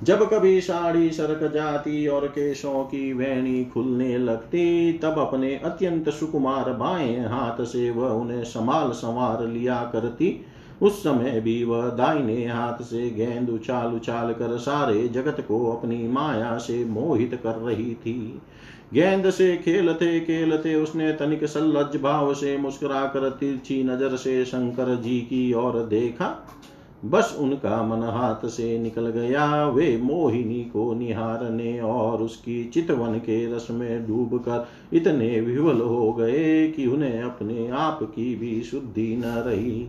जब 0.06 0.24
कभी 0.30 0.60
साड़ी 0.62 1.10
सरक 1.12 1.52
जाती 1.54 2.08
और 2.08 2.28
केशों 2.28 2.84
की 2.84 3.14
वैणी 3.14 3.64
खुलने 3.66 4.18
लगती, 4.18 4.94
तब 4.94 5.20
अपने 5.20 5.56
अत्यंत 5.56 6.10
सुकुमार 6.10 6.72
बाएँ 6.74 7.20
हाथ 7.20 7.64
से 7.66 7.90
वह 7.92 8.10
उन्हें 8.10 8.44
संभाल 8.44 8.92
संवार 8.92 9.48
लिया 9.48 9.82
करती। 9.94 10.46
उस 10.82 11.00
समय 11.00 11.40
भी 11.42 11.64
वह 11.64 11.90
दाहिने 11.90 12.46
हाथ 12.46 12.84
से 12.84 13.10
गेंद 13.10 13.50
उछाल 13.50 13.94
उछाल 13.94 14.34
कर 14.34 14.58
सारे 14.58 15.08
जगत 15.08 15.44
को 15.48 15.66
अपनी 15.72 16.08
माया 16.08 16.58
से 16.58 16.84
मोहित 16.86 17.40
कर 17.44 17.56
रही 17.58 17.94
थी। 17.96 18.42
गेंद 18.94 19.30
से 19.30 19.56
खेलते 19.58 20.20
खेलते 20.20 20.76
उसने 20.76 21.12
तनिक 21.14 21.46
सल्लज 21.46 21.96
भाव 22.02 22.34
से 22.34 22.58
मुस्कुरा 22.58 23.06
कर 23.06 23.30
तिरछी 23.30 23.84
नज़र 23.84 24.16
से 24.16 24.44
शंकर 24.46 24.96
जी 24.96 25.20
की 25.22 25.54
ओर 25.54 25.84
देखा। 25.86 26.28
बस 27.06 27.36
उनका 27.40 27.82
मन 27.84 28.04
हाथ 28.04 28.48
से 28.48 28.78
निकल 28.80 29.08
गया। 29.08 29.68
वे 29.68 29.98
मोहिनी 29.98 30.64
को 30.64 30.94
निहारने 30.94 31.80
और 31.80 32.22
उसकी 32.22 32.64
चितवन 32.66 33.18
के 33.20 33.56
रस 33.56 33.68
में 33.72 34.08
डूब 34.08 34.38
कर 34.38 34.68
इतने 34.94 35.42
विवल 35.42 35.82
हो 35.82 36.14
गए 36.14 36.68
कि 36.68 36.86
उन्हें 36.86 37.22
अपने 37.22 37.68
आप 37.68 38.00
की 38.04 38.36
भी 38.36 38.62
शुद्धि 38.62 39.16
न 39.18 39.24
रही। 39.26 39.88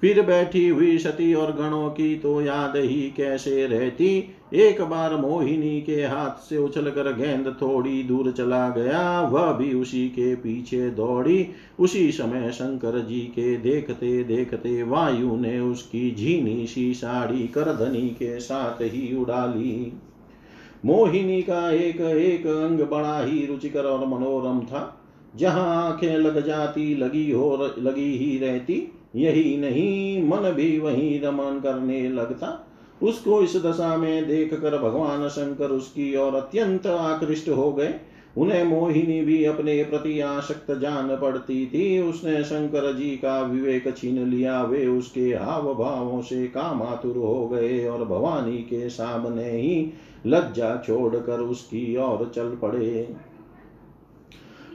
फिर 0.00 0.22
बैठी 0.22 0.68
हुई 0.68 0.98
सती 0.98 1.34
और 1.34 1.52
गणों 1.52 1.90
की 1.90 2.14
तो 2.16 2.40
याद 2.42 2.76
ही 2.76 3.12
कैसे 3.16 3.66
रहती? 3.66 4.34
एक 4.54 4.82
बार 4.82 5.16
मोहिनी 5.16 5.80
के 5.82 5.96
हाथ 5.96 6.42
से 6.48 6.56
उछल 6.58 6.90
कर 6.90 7.12
गेंद 7.16 7.56
थोड़ी 7.62 8.02
दूर 8.02 8.30
चला 8.32 8.68
गया। 8.68 9.20
वह 9.20 9.52
भी 9.52 9.74
उसी 9.74 10.08
के 10.08 10.34
पीछे 10.34 10.90
दौड़ी। 10.90 11.46
उसी 11.78 12.12
समय 12.12 12.50
शंकर 12.52 12.98
जी 12.98 13.20
के 13.20 13.56
देखते 13.56 14.24
देखते 14.24 14.82
वायु 14.82 15.36
ने 15.36 15.60
उसकी 15.60 16.14
झीनी 16.14 16.66
सी 16.66 16.94
साड़ी 16.94 17.48
करधनी 17.48 18.08
के 18.08 18.40
साथ 18.40 18.82
ही 18.82 19.16
उड़ा 19.16 19.46
ली 19.46 19.92
मोहिनी 20.84 21.42
का 21.42 21.70
एक 21.70 22.00
एक 22.00 22.46
अंग 22.46 22.80
बड़ा 22.80 23.24
ही 23.24 23.46
रुचिकर 23.46 23.84
और 23.84 24.06
मनोरम 24.06 24.60
था। 24.60 25.00
जहाँ 25.36 25.86
आँखें 25.86 26.18
लग 26.18 26.46
जाती, 26.46 26.94
लगी 26.94 27.30
हो 27.30 27.74
लगी 27.78 28.16
ही 28.16 28.38
रहती, 28.38 28.92
यही 29.16 29.56
नहीं, 29.56 30.28
मन 30.28 30.50
भी 30.50 30.78
वही 30.78 31.18
रमन 31.18 31.60
करने 31.62 32.08
लगता। 32.08 32.68
उसको 33.02 33.42
इस 33.42 33.56
दशा 33.56 33.96
में 33.96 34.26
देख 34.28 34.54
कर 34.54 34.78
भगवान 34.78 35.28
शंकर 35.28 35.70
उसकी 35.70 36.14
ओर 36.16 36.34
अत्यंत 36.34 36.86
आकृष्ट 36.86 37.48
हो 37.48 37.72
गए। 37.72 37.94
उन्हें 38.38 38.62
मोहिनी 38.64 39.20
भी 39.20 39.44
अपने 39.44 39.82
प्रति 39.84 40.20
आसक्त 40.20 40.70
जान 40.72 41.16
पड़ती 41.16 41.66
थी। 41.66 41.98
उसने 41.98 42.42
शंकर 42.44 42.92
जी 42.92 43.10
का 43.16 43.40
विवेक 43.40 43.96
छीन 43.96 44.18
लिया। 44.28 44.62
वे 44.62 44.86
उसके 44.86 45.28
हाव 45.34 45.74
भावों 45.74 46.20
से 46.22 46.46
कामातुर 46.46 47.16
हो 47.16 47.48
गए 47.48 47.84
और 47.88 48.04
भवानी 48.04 48.56
के 48.58 48.88
सामने 48.88 49.50
ही 49.50 49.92
लज्जा 50.26 50.82
छोड़कर 50.86 51.40
उसकी 51.40 51.96
ओर 51.96 52.30
चल 52.34 52.56
पड़े। 52.62 53.08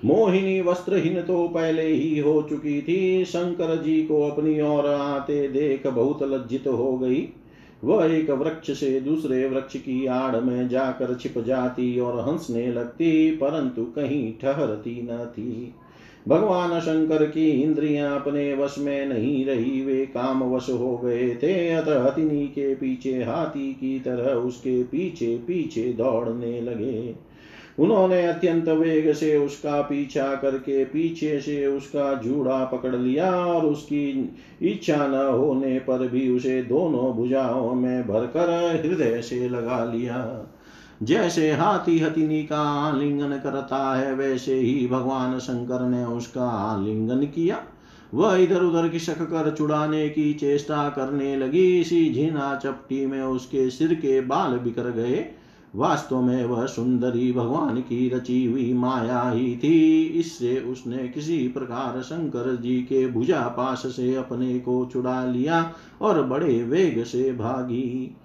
मोहिनी 0.05 0.61
वस्त्रहीन 0.61 1.21
तो 1.21 1.47
पहले 1.47 1.85
ही 1.85 2.19
हो 2.19 2.41
चुकी 2.41 2.81
थी। 2.81 3.25
शंकर 3.25 3.75
जी 3.83 4.01
को 4.01 4.21
अपनी 4.23 4.59
ओर 4.61 4.87
आते 4.87 5.47
देख 5.47 5.87
बहुत 5.87 6.23
लज्जित 6.23 6.67
हो 6.67 6.97
गई। 6.97 7.27
वह 7.83 8.05
एक 8.05 8.29
वृक्ष 8.29 8.79
से 8.79 9.01
दूसरे 9.01 9.49
वृक्ष 9.49 9.75
की 9.75 10.05
आड़ 10.05 10.35
में 10.35 10.69
जाकर 10.69 11.15
छिप 11.15 11.37
जाती 11.37 11.99
और 11.99 12.29
हंसने 12.29 12.71
लगती, 12.73 13.31
परंतु 13.31 13.83
कहीं 13.83 14.33
ठहरती 14.41 15.07
न 15.11 15.25
थी। 15.25 15.73
भगवान 16.27 16.79
शंकर 16.79 17.25
की 17.25 17.49
इंद्रियाँ 17.49 18.21
अपने 18.21 18.53
वश 18.53 18.75
में 18.79 19.05
नहीं 19.05 19.45
रही, 19.45 19.85
वे 19.85 20.05
काम 20.05 20.43
वश 20.43 20.69
हो 20.69 20.97
गए 20.97 21.35
थे। 21.35 21.69
अतः 21.69 22.03
हथिनी 22.03 22.47
के 22.47 22.75
पीछे 22.75 23.23
हाथी 23.23 23.73
की 23.73 23.99
तरह 23.99 24.31
उसके 24.31 24.83
पीछे 24.83 25.37
पीछे 25.37 25.93
दौड़ने 25.93 26.61
लगे। 26.61 27.26
उन्होंने 27.79 28.27
अत्यंत 28.27 28.69
वेग 28.69 29.13
से 29.13 29.37
उसका 29.37 29.81
पीछा 29.81 30.35
करके 30.35 30.85
पीछे 30.85 31.39
से 31.41 31.65
उसका 31.67 32.13
जूड़ा 32.13 32.65
पकड़ 32.65 32.95
लिया 32.95 33.31
और 33.31 33.65
उसकी 33.65 34.35
इच्छा 34.61 35.07
न 35.07 35.15
होने 35.15 35.79
पर 35.79 36.07
भी 36.07 36.29
उसे 36.29 36.61
दोनों 36.63 37.13
भुजाओं 37.13 37.73
में 37.75 38.07
भरकर 38.07 38.49
हृदय 38.85 39.21
से 39.21 39.49
लगा 39.49 39.83
लिया। 39.85 40.47
जैसे 41.03 41.51
हाथी 41.51 41.99
हथिनी 41.99 42.43
का 42.43 42.61
आलिंगन 42.61 43.37
करता 43.37 43.95
है, 43.95 44.13
वैसे 44.13 44.55
ही 44.55 44.87
भगवान 44.87 45.39
शंकर 45.39 45.81
ने 45.81 46.03
उसका 46.05 46.49
आलिंगन 46.49 47.25
किया। 47.25 47.63
वह 48.13 48.35
इधर 48.35 48.61
उधर 48.61 48.89
खिसक 48.89 49.21
कर 49.21 49.55
चुड़ाने 49.57 50.09
की 50.09 50.33
चेष्टा 50.33 50.89
करने 50.89 51.35
लगी। 51.35 51.79
इसी 51.81 52.13
झीना 52.13 52.59
चपटी 52.63 53.05
में 53.05 53.21
उसके 53.21 53.69
सिर 53.69 53.93
के 53.93 54.21
बाल 54.21 54.57
बिखर 54.57 54.91
गए। 54.91 55.25
वास्तव 55.75 56.21
में 56.21 56.45
वह 56.45 56.65
सुंदरी 56.65 57.31
भगवान 57.31 57.79
की 57.81 58.09
रची 58.09 58.45
हुई 58.45 58.73
माया 58.73 59.29
ही 59.29 59.55
थी। 59.57 60.01
इससे 60.01 60.59
उसने 60.59 61.07
किसी 61.07 61.47
प्रकार 61.47 62.01
शंकर 62.01 62.55
जी 62.55 62.75
के 62.81 63.07
भुजा 63.07 63.41
पास 63.41 63.83
से 63.85 64.15
अपने 64.15 64.59
को 64.59 64.89
छुड़ा 64.93 65.25
लिया 65.25 65.73
और 66.01 66.21
बड़े 66.23 66.63
वेग 66.63 67.03
से 67.03 67.31
भागी। 67.31 68.15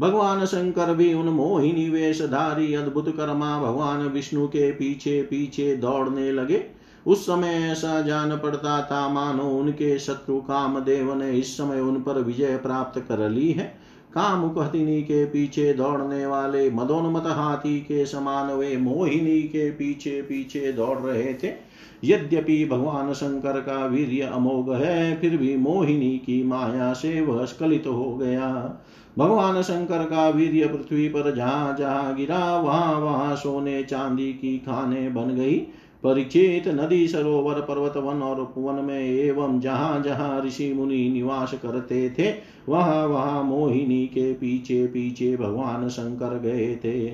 भगवान 0.00 0.44
शंकर 0.44 0.94
भी 0.94 1.14
उन 1.14 1.26
मोहिनी 1.26 1.88
वेशधारी 1.90 2.74
अद्भुत 2.74 3.16
कर्मा 3.16 3.62
भगवान 3.62 4.06
विष्णु 4.06 4.46
के 4.46 4.70
पीछे 4.72 5.22
पीछे 5.22 5.76
दौड़ने 5.76 6.32
लगे। 6.32 6.64
उस 7.06 7.26
समय 7.26 7.48
ऐसा 7.48 8.00
जान 8.00 8.36
पड़ता 8.36 8.82
था, 8.82 9.08
मानो 9.08 9.42
उनके 9.42 9.98
शत्रु 9.98 10.40
कामदेव 10.40 11.14
ने 11.14 11.32
इस 11.32 11.56
समय 11.56 11.80
उन 11.80 12.00
पर 12.00 12.22
विजय 12.22 12.56
प्राप्त 12.56 13.00
कर 13.00 13.28
ली 13.30 13.52
है। 13.52 13.87
कामुक 14.18 14.58
हथिनी 14.58 15.02
के 15.02 15.24
पीछे 15.24 15.72
दौड़ने 15.74 16.26
वाले 16.26 16.70
मदोन्मत 16.70 17.22
हाथी 17.26 17.80
के 17.80 18.06
समान 18.06 18.50
वे 18.52 18.76
मोहिनी 18.76 19.42
के 19.42 19.70
पीछे 19.70 20.22
पीछे 20.22 20.72
दौड़ 20.72 20.98
रहे 20.98 21.34
थे। 21.34 21.52
यद्यपि 22.04 22.64
भगवान 22.64 23.12
शंकर 23.12 23.60
का 23.60 23.86
वीर्य 23.86 24.20
अमोघ 24.20 24.72
है, 24.72 25.20
फिर 25.20 25.36
भी 25.36 25.56
मोहिनी 25.56 26.18
की 26.18 26.42
माया 26.42 26.92
से 26.92 27.20
वह 27.20 27.44
स्खलित 27.44 27.86
हो 27.86 28.16
गया। 28.16 28.78
भगवान 29.18 29.62
शंकर 29.62 30.04
का 30.04 30.28
वीर्य 30.28 30.66
पृथ्वी 30.68 31.08
पर 31.08 31.34
जहाँ 31.34 31.76
जहाँ 31.76 32.16
गिरा, 32.16 32.56
वहाँ 32.56 33.00
वहाँ 33.00 33.36
सोने 33.36 33.82
चांदी 33.82 34.32
की 34.32 34.58
खाने 34.58 35.08
बन 35.08 35.34
गई। 35.34 35.66
परीक्षित 36.04 36.68
नदी 36.68 37.08
सरोवर 37.08 37.54
पर्वत 37.54 37.96
वन 37.96 38.22
और 38.22 38.52
वन 38.58 38.84
में 38.84 39.00
एवं 39.00 39.60
जहाँ 39.60 40.02
जहाँ 40.02 40.44
ऋषि 40.44 40.72
मुनि 40.72 41.08
निवास 41.08 41.54
करते 41.54 42.10
थे, 42.10 42.34
वहाँ 42.68 43.06
वहाँ 43.06 43.42
मोहिनी 43.44 44.06
के 44.06 44.32
पीछे 44.32 44.86
पीछे 44.86 45.36
भगवान 45.36 45.88
शंकर 45.88 46.38
गए 46.38 46.76
थे। 46.76 47.08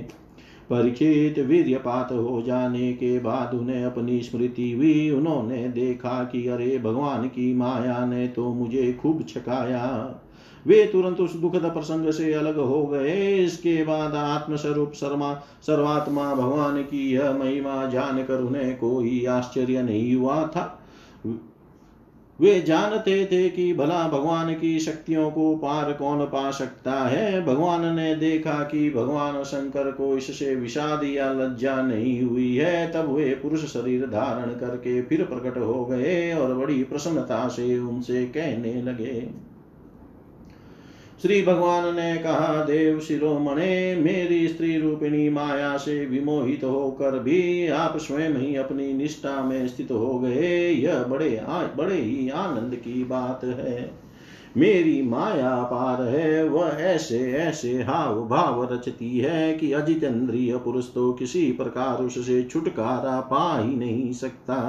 परीक्षित 0.71 1.39
वीर्यपात 1.39 2.13
हो 2.13 2.43
जाने 2.43 2.93
के 2.93 3.19
बाद 3.19 3.55
उन्हें 3.55 3.85
अपनी 3.85 4.23
स्मृति 4.23 4.73
हुई। 4.73 5.11
उन्होंने 5.11 5.69
देखा 5.69 6.25
कि 6.25 6.49
अरे, 6.49 6.79
भगवान 6.79 7.29
की 7.29 7.55
माया 7.55 8.07
ने 8.07 8.29
तो 8.29 8.55
मुझे 8.55 8.93
खूब 8.93 9.25
छकाया। 9.29 10.15
वे 10.67 10.85
तुरंत 10.87 11.21
उस 11.21 11.35
दुखद 11.37 11.65
प्रसंग 11.65 12.11
से 12.11 12.33
अलग 12.33 12.59
हो 12.59 12.85
गए। 12.87 13.37
इसके 13.37 13.83
बाद 13.85 14.15
आत्मस्वरूप 14.15 14.93
शर्मा, 14.93 15.35
सर्वात्मा 15.63 16.35
भगवान 16.35 16.83
की 16.83 17.11
यह 17.13 17.33
महिमा 17.33 17.85
जानकर 17.87 18.41
उन्हें 18.41 18.77
कोई 18.77 19.25
आश्चर्य 19.27 19.83
नहीं 19.83 20.15
हुआ 20.15 20.47
था। 20.47 20.81
वे 22.41 22.61
जानते 22.63 23.25
थे 23.33 23.49
कि 23.49 23.73
भला 23.75 24.09
भगवान 24.09 24.53
की 24.55 24.79
शक्तियों 24.81 25.31
को 25.31 25.55
पार 25.57 25.93
कौन 25.93 26.25
पा 26.25 26.51
सकता 26.51 26.93
है। 26.93 27.45
भगवान 27.47 27.85
ने 27.97 28.15
देखा 28.15 28.55
कि 28.63 28.91
भगवान 28.91 29.43
शंकर 29.43 29.91
को 29.93 30.17
इससे 30.17 30.55
विषाद 30.57 31.05
या 31.05 31.33
लज्जा 31.33 31.83
नहीं 31.83 32.23
हुई 32.23 32.57
है। 32.57 32.93
तब 32.93 33.13
वे 33.13 33.31
पुरुष 33.35 33.65
शरीर 33.65 34.07
धारण 34.07 34.51
करके 34.55 35.01
फिर 35.03 35.25
प्रकट 35.25 35.59
हो 35.59 35.85
गए 35.85 36.33
और 36.33 36.55
बड़ी 36.55 36.83
प्रसन्नता 36.85 37.49
से 37.49 37.79
उनसे 37.79 38.25
कहने 38.27 38.83
लगे। 38.83 39.54
श्री 41.25 41.43
भगवान 41.43 41.97
ने 41.97 42.17
कहा 42.17 42.65
देव 42.65 43.01
शिरोमणे 43.01 43.95
मेरी 43.95 44.49
स्त्री 44.49 44.79
रूपिणी 44.79 45.31
माया 45.31 45.77
से 45.77 46.07
विमोहित 46.07 46.65
होकर 46.65 47.19
भी 47.19 47.69
आप 47.69 47.97
स्वयं 47.97 48.31
ही 48.31 48.57
अपनी 48.57 48.93
निष्ठा 48.93 49.43
में 49.43 49.69
स्थित 49.69 49.91
हो 49.91 50.19
गए। 50.19 50.71
यह 50.71 51.03
बड़े 51.03 51.37
आ, 51.37 51.63
बड़े 51.77 51.95
ही 51.95 52.29
आनंद 52.29 52.75
की 52.75 53.05
बात 53.05 53.45
है। 53.45 53.91
मेरी 54.57 55.03
माया 55.03 55.63
पार 55.63 56.03
है 56.03 56.49
वह 56.49 56.69
ऐसे 56.69 57.33
ऐसे 57.33 57.83
हाव 57.83 58.29
भाव 58.29 58.73
रचती 58.73 59.19
है 59.19 59.55
कि 59.55 59.73
अजितेंद्रिय 59.73 60.57
पुरुष 60.57 60.85
तो 60.95 61.13
किसी 61.13 61.53
प्रकार 61.53 62.03
उससे 62.03 62.43
छुटकारा 62.43 63.21
पा 63.21 63.59
ही 63.59 63.77
नहीं 63.77 64.13
सकता। 64.13 64.61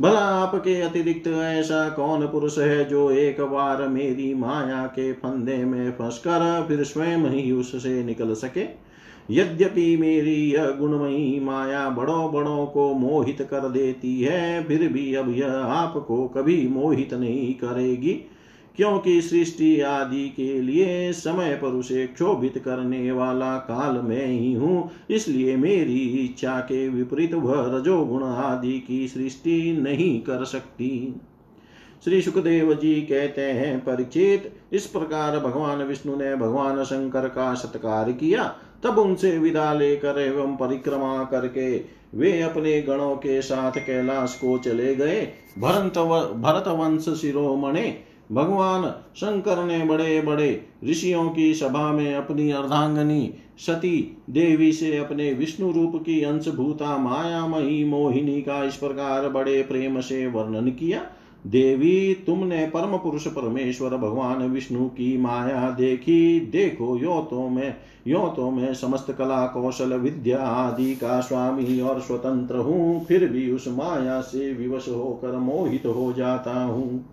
भला 0.00 0.20
आपके 0.20 0.80
अतिरिक्त 0.80 1.28
ऐसा 1.28 1.88
कौन 1.88 2.26
पुरुष 2.26 2.58
है 2.58 2.84
जो 2.84 3.10
एक 3.10 3.40
बार 3.40 3.88
मेरी 3.88 4.34
माया 4.34 4.86
के 4.86 5.12
फंदे 5.12 5.56
में 5.56 5.92
फंसकर 5.92 6.64
फिर 6.68 6.84
स्वयं 6.84 7.18
ही 7.18 7.52
उससे 7.52 8.04
निकल 8.04 8.34
सके? 8.34 8.64
यद्यपि 9.30 9.96
मेरी 9.96 10.52
यह 10.52 10.70
गुणमयी 10.70 11.40
माया 11.40 11.88
बड़ों 11.88 12.32
बड़ों 12.32 12.66
को 12.66 12.94
मोहित 12.94 13.48
कर 13.50 13.68
देती 13.68 14.20
है, 14.20 14.64
फिर 14.64 14.88
भी 14.88 15.14
अब 15.14 15.34
यह 15.36 15.52
आपको 15.52 16.28
कभी 16.28 16.68
मोहित 16.68 17.14
नहीं 17.14 17.54
करेगी। 17.54 18.20
क्योंकि 18.76 19.22
सृष्टि 19.22 19.80
आदि 19.80 20.28
के 20.28 20.60
लिए 20.62 21.12
समय 21.12 21.54
पर 21.54 21.68
उसे 21.68 22.06
क्षोभित 22.06 22.58
करने 22.58 23.12
वाला 23.12 23.56
काल 23.56 23.98
में 23.98 24.26
ही 24.26 24.52
हूँ। 24.52 24.90
इसलिए 25.10 25.56
मेरी 25.56 26.00
इच्छा 26.02 26.60
के 26.60 26.88
विपरीत 26.88 27.34
वह 27.34 27.78
रजोगुण 27.78 28.22
आदि 28.24 28.78
की 28.80 29.08
सृष्टि 29.08 29.78
नहीं 29.82 30.20
कर 30.20 30.44
सकती। 30.44 31.20
श्री 32.04 32.22
सुखदेव 32.22 32.74
जी 32.74 32.94
कहते 32.94 33.42
हैं, 33.42 33.78
परिचित, 33.80 34.52
इस 34.72 34.86
प्रकार 34.86 35.38
भगवान 35.38 35.82
विष्णु 35.82 36.16
ने 36.16 36.36
भगवान 36.36 36.84
शंकर 36.84 37.28
का 37.28 37.54
सत्कार 37.54 38.12
किया। 38.12 38.54
तब 38.84 38.98
उनसे 38.98 39.38
विदा 39.38 39.72
लेकर 39.72 40.20
एवं 40.20 40.56
परिक्रमा 40.56 41.24
करके 41.24 41.76
वे 42.14 42.40
अपने 42.42 42.82
गणों 42.82 43.16
के 43.16 43.42
साथ 43.42 43.72
कैलाश 43.72 44.34
को 44.34 44.58
चले 44.58 44.94
गए। 44.94 45.20
भरत 45.58 45.98
भरत 46.38 46.68
वंश 46.68 47.08
शिरोमणे 47.20 48.11
भगवान 48.32 48.84
शंकर 49.16 49.64
ने 49.64 49.84
बड़े 49.84 50.20
बड़े 50.22 50.50
ऋषियों 50.84 51.28
की 51.30 51.52
सभा 51.54 51.90
में 51.92 52.14
अपनी 52.14 52.50
अर्धांगनी 52.50 53.32
सती 53.58 53.98
देवी 54.30 54.72
से 54.72 54.96
अपने 54.98 55.32
विष्णु 55.32 55.72
रूप 55.72 55.96
की 55.96 56.22
अंशभूता 56.22 56.96
मायामयी 56.98 57.84
मोहिनी 57.84 58.40
का 58.42 58.62
इस 58.64 58.76
प्रकार 58.76 59.28
बड़े 59.28 59.62
प्रेम 59.62 60.00
से 60.00 60.26
वर्णन 60.26 60.70
किया। 60.70 61.00
देवी, 61.44 62.14
तुमने 62.26 62.66
परम 62.66 62.96
पुरुष 62.96 63.26
परमेश्वर 63.26 63.96
भगवान 63.96 64.42
विष्णु 64.42 64.86
की 64.88 65.16
माया 65.18 65.70
देखी। 65.70 66.40
देखो 66.40 66.96
यो 66.96 67.20
तो 67.30 67.48
मैं 67.48 67.74
यो 68.06 68.26
तो 68.36 68.50
मैं 68.50 68.74
समस्त 68.74 69.10
कला 69.18 69.46
कौशल 69.46 69.92
विद्या 69.94 70.38
आदि 70.38 70.94
का 70.94 71.20
स्वामी 71.20 71.80
और 71.80 72.00
स्वतंत्र 72.00 72.56
हूँ, 72.56 73.04
फिर 73.04 73.28
भी 73.28 73.50
उस 73.52 73.68
माया 73.68 74.20
से 74.20 74.52
विवश 74.52 74.88
होकर 74.88 75.36
मोहित 75.38 75.86
हो 75.86 76.12
जाता 76.12 76.62
हूँ। 76.62 77.04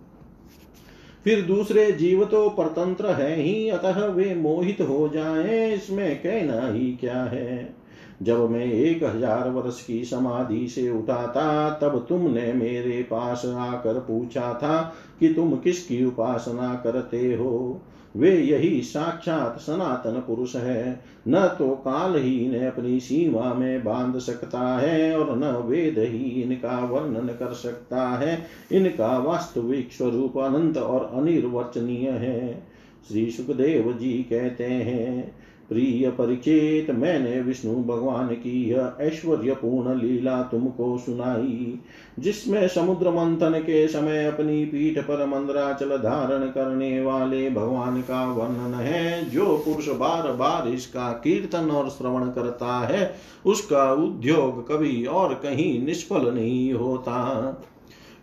फिर 1.24 1.40
दूसरे 1.42 1.92
जीव 1.92 2.24
तो 2.24 2.48
परतंत्र 2.48 3.06
है 3.06 3.34
ही, 3.36 3.68
अतः 3.68 4.04
वे 4.06 4.34
मोहित 4.34 4.80
हो 4.80 5.08
जाएँ, 5.08 5.72
इसमें 5.74 6.16
कहना 6.22 6.72
ही 6.72 6.92
क्या 7.00 7.22
है? 7.22 7.80
जब 8.22 8.50
मैं 8.50 8.64
एक 8.64 9.04
हज़ार 9.04 9.48
वर्ष 9.48 9.84
की 9.84 10.04
समाधि 10.04 10.68
से 10.68 10.90
उठा 10.90 11.26
था 11.26 11.70
तब 11.82 12.06
तुमने 12.08 12.52
मेरे 12.52 13.02
पास 13.02 13.42
आकर 13.46 13.98
पूछा 13.98 14.52
था 14.54 14.94
कि 15.20 15.28
तुम 15.28 15.56
किसकी 15.56 16.04
उपासना 16.04 16.74
करते 16.74 17.34
हो? 17.34 17.80
वे 18.16 18.40
यही 18.40 18.82
साक्षात 18.82 19.58
सनातन 19.60 20.22
पुरुष 20.26 20.56
है। 20.56 21.00
न 21.28 21.56
तो 21.58 21.70
काल 21.70 22.16
ही 22.16 22.38
इन्हें 22.38 22.66
अपनी 22.66 23.00
सीमा 23.00 23.54
में 23.54 23.84
बाँध 23.84 24.18
सकता 24.18 24.78
है 24.78 25.18
और 25.18 25.38
न 25.38 25.44
वेद 25.44 25.98
ही 25.98 26.42
इनका 26.42 26.84
वर्णन 26.84 27.26
कर 27.26 27.52
सकता 27.52 28.08
है। 28.08 28.46
इनका 28.72 29.18
वास्तविक 29.18 29.92
स्वरूप 29.92 30.38
अनंत 30.38 30.78
और 30.78 31.20
अनिर्वचनीय 31.20 32.10
है। 32.10 32.66
श्री 33.08 33.30
सुखदेव 33.30 33.92
जी 33.92 34.26
कहते 34.30 34.64
हैं 34.64 35.32
प्रिय 35.70 36.10
परिचित 36.10 36.90
मैंने 36.90 37.40
विष्णु 37.40 37.74
भगवान 37.74 38.28
की 38.28 38.70
यह 38.70 38.92
ऐश्वर्यपूर्ण 39.00 40.02
लीला 40.02 40.42
तुमको 40.42 40.98
सुनाई, 40.98 41.78
जिसमें 42.18 42.68
समुद्र 42.68 43.10
मंथन 43.10 43.58
के 43.58 43.88
समय 43.88 44.26
अपनी 44.26 44.64
पीठ 44.64 44.98
पर 44.98 45.26
मंद्राचल 45.26 45.96
धारण 45.96 46.46
करने 46.46 47.00
वाले 47.00 47.50
भगवान 47.50 48.00
का 48.00 48.32
वर्णन 48.32 48.74
है, 48.74 49.30
जो 49.30 49.62
पुरुष 49.64 49.88
बार 49.88 50.32
बार 50.32 50.68
इसका 50.68 51.12
कीर्तन 51.12 51.70
और 51.70 51.88
श्रवण 51.88 52.30
करता 52.30 52.78
है, 52.80 53.14
उसका 53.46 53.92
उद्योग 53.92 54.68
कभी 54.68 55.04
और 55.04 55.34
कहीं 55.34 55.86
निष्फल 55.86 56.34
नहीं 56.34 56.72
होता। 56.72 57.16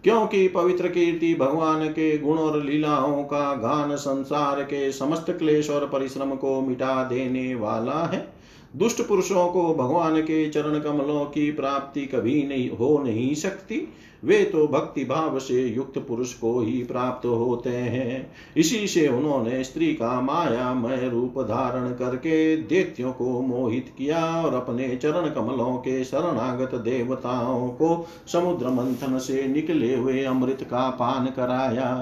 क्योंकि 0.04 0.48
पवित्र 0.48 0.88
कीर्ति 0.88 1.34
भगवान 1.36 1.88
के 1.88 2.18
गुण 2.18 2.38
और 2.38 2.64
लीलाओं 2.64 3.24
का 3.24 3.54
गान 3.54 3.96
संसार 3.96 4.64
के 4.64 4.92
समस्त 4.92 5.32
क्लेश 5.32 5.70
और 5.70 5.88
परिश्रम 5.88 6.36
को 6.36 6.62
मिटा 6.62 7.04
देने 7.04 7.56
वाला 7.56 8.06
है। 8.06 8.37
दुष्ट 8.76 9.02
पुरुषों 9.02 9.48
को 9.48 9.74
भगवान 9.76 10.22
के 10.22 10.50
चरण 10.50 10.80
कमलों 10.80 11.26
की 11.26 11.52
प्राप्ति 11.52 12.06
कभी 12.06 12.44
नहीं, 12.44 12.70
हो 12.70 13.04
नहीं 13.04 13.34
सकती। 13.36 13.88
वे 14.24 14.44
तो 14.44 14.68
भक्ति 14.68 15.04
भाव 15.06 15.40
से 15.40 15.62
युक्त 15.68 15.98
पुरुष 15.98 16.34
को 16.34 16.60
ही 16.62 16.84
प्राप्त 16.84 17.26
होते 17.26 17.70
हैं। 17.70 18.32
इसी 18.58 18.88
से 18.88 19.08
उन्होंने 19.08 19.64
स्त्री 19.64 19.94
का 19.94 20.22
मायामय 20.22 21.10
रूप 21.10 21.34
धारण 21.40 21.94
करके 21.94 22.58
देत्यों 22.58 23.14
को 23.14 23.42
मोहित 23.42 23.94
किया 23.98 24.44
और 24.44 24.54
अपने 24.54 24.96
चरण 24.96 25.30
कमलों 25.30 25.76
के 25.78 26.04
शरणागत 26.04 26.76
देवताओं 26.76 27.70
को 27.70 28.08
समुद्र 28.28 28.70
मंथन 28.70 29.18
से 29.18 29.48
निकले 29.48 29.96
हुए 29.96 30.24
अमृत 30.24 30.64
का 30.64 30.90
पान 30.90 31.26
कराया। 31.26 31.94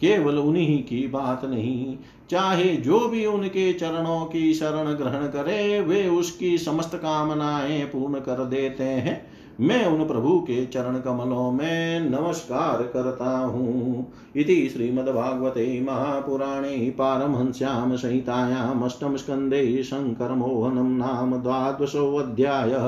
केवल 0.00 0.38
उन्हीं 0.38 0.82
की 0.82 1.06
बात 1.06 1.44
नहीं 1.44 1.96
चाहे 2.30 2.76
जो 2.76 3.08
भी 3.08 3.26
उनके 3.26 3.72
चरणों 3.72 4.26
की 4.26 4.54
शरण 4.54 4.92
ग्रहण 4.92 5.26
करे, 5.26 5.80
वे 5.80 6.08
उसकी 6.08 6.58
समस्त 6.58 6.94
कामनाएँ 6.94 7.84
पूर्ण 7.84 8.14
कर 8.14 8.44
देते 8.44 8.84
हैं। 8.84 9.27
मैं 9.60 9.86
उन 9.86 10.06
प्रभु 10.06 10.38
के 10.40 10.66
चरण 10.66 10.98
कमलों 10.98 11.50
में 11.52 12.00
नमस्कार 12.00 12.82
करता 12.82 13.30
हूँ। 13.38 14.12
इति 14.36 14.68
श्रीमद्भागवते 14.68 15.80
महापुराणे 15.80 16.90
पारमहंस्यां 16.90 17.96
संहितायामष्टमस्कन्धे 17.96 19.82
शङ्करमोहनं 19.82 20.90
नाम 20.96 21.36
द्वादशोऽध्यायः 21.36 22.86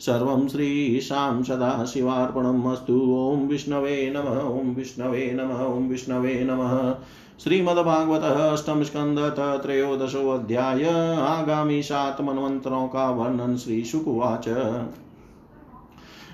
सर्वं 0.00 0.48
श्रीशां 0.48 1.42
सदाशिवार्पणम् 1.42 2.66
अस्तु। 2.72 2.98
ॐ 3.16 3.48
विष्णवे 3.48 4.12
नमः, 4.16 4.40
ॐ 4.40 4.74
विष्णवे 4.74 5.30
नमः, 5.34 5.64
ॐ 5.64 5.88
विष्णवे 5.88 6.44
नमः। 6.44 6.94
श्रीमद्भागवत 7.44 8.22
अष्टम 8.22 8.82
स्कंद 8.82 9.18
त्रयोदशोऽध्याय 9.62 10.84
आगामी 11.18 11.82
सात 11.82 12.20
मनवंतरों 12.20 12.86
का 12.88 13.10
वर्णन 13.10 13.56
श्री 13.56 13.84
शुकुवाच 13.84 14.48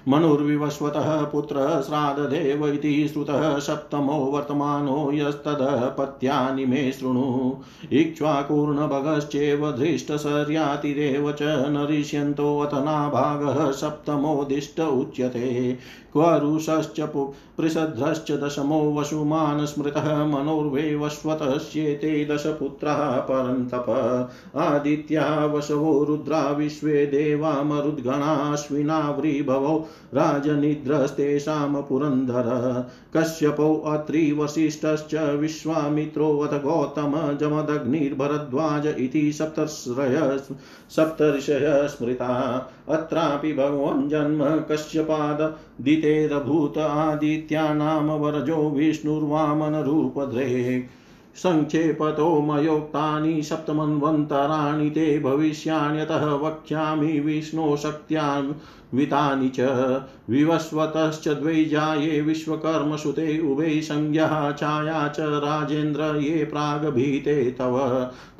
मनुर्विवस्वतः 0.08 1.22
पुत्र 1.22 1.82
श्राद्धदेव 1.86 2.80
श्रुतः 3.08 3.58
सप्तमो 3.58 4.12
वर्तमानो 4.12 5.10
यस्तदः 5.12 5.86
पत्यानि 5.88 6.64
मे 6.66 6.92
शृणु। 6.92 7.56
इक्ष्वाकूर्णभगश्चेव 7.92 9.72
धृष्टशर्यातिरेव 9.72 11.32
च 11.32 11.42
नरिष्यन्तोऽथ 11.42 12.74
नाभागः 12.74 13.70
सप्तमोदिष्ट 13.70 14.80
उच्यते। 14.80 15.78
क्वरुषश्च 16.18 17.00
पृषध्रश्च 17.58 18.32
दशमो 18.32 18.94
वसुमान् 18.94 19.66
स्मृतः 19.66 20.24
मनोर्वेवस्वतश्चेते 20.24 22.24
दशपुत्राः 22.24 23.20
परन्तप। 23.20 23.86
आदित्या 24.56 25.46
वसवो 25.46 26.04
रुद्रा 26.04 26.50
विश्वे 26.50 27.06
देवा 27.06 27.62
मरुद्गणाश्विनाव्रीभवो 27.62 29.88
राजनिद्रस्तेषां 30.14 31.82
पुरन्दर 31.82 32.86
कश्यपौ 33.16 33.82
अत्रि 33.86 34.32
वसिष्ठश्च 34.32 35.14
विश्वामित्रोऽथ 35.14 36.62
गौतम 36.62 37.38
जमदग्निर्भरद्वाज 37.40 38.86
इति 38.86 39.32
सप्तर्षय 39.32 40.40
सप्तर्षयः 40.90 41.86
स्मृता। 41.86 42.72
अत्रापि 42.90 43.52
भगवन् 43.52 44.08
जन्म 44.08 44.64
कश्यपाददितेरभूत 44.70 46.78
आदित्यानाम 46.78 48.10
वरजो 48.10 48.70
विष्णुर्वामनरूपधृक् 48.70 50.97
सङ्क्षेपतो 51.42 52.42
मयोक्तानि 52.42 53.42
सप्तमन्वन्तराणि 53.42 54.90
ते 54.90 55.18
भविष्याण्यतः 55.24 56.24
वक्ष्यामि 56.42 57.20
विष्णोशक्त्यान्वितानि 57.20 59.50
च 59.58 59.60
विवस्वतश्च 60.30 61.28
द्वै 61.28 61.64
जाये 61.64 62.20
विश्वकर्मसुते 62.20 63.38
उभे 63.50 63.80
संज्ञः 63.82 64.52
छाया 64.52 65.08
च 65.08 65.20
राजेन्द्र 65.44 66.14
ये 66.20 66.44
प्रागभीते 66.44 67.50
तव 67.58 67.78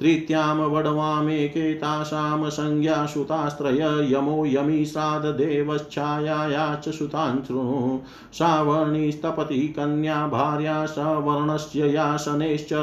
तृतीयां 0.00 0.70
वडवामेके 0.70 1.72
तासां 1.74 2.50
संज्ञा 2.50 3.04
सुतास्त्रय 3.06 4.12
यमो 4.12 4.44
यमी 4.46 4.84
श्राद्धदेवच्छायाया 4.86 6.74
च 6.84 6.94
सुतान् 6.94 7.42
शृणु 7.46 7.98
सावर्णिस्तपति 8.38 9.66
कन्या 9.78 10.26
भार्या 10.26 10.84
सवर्णस्य 10.86 11.92
या 11.94 12.16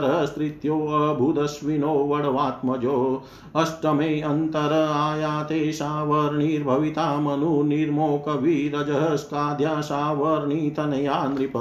शनैश्चरस्त्रीत्योऽभुदश्विनो 0.06 1.94
वडवात्मजो 1.94 3.24
अष्टमे 3.56 4.22
अन्तर 4.22 4.74
आयाते 4.96 5.72
सावर्णिर्भविता 5.72 7.20
मनुर्निर्मोकवीरजः 7.20 9.16
स्काध्या 9.16 9.82
सावर्णितनया 9.82 11.24
नृप 11.28 11.58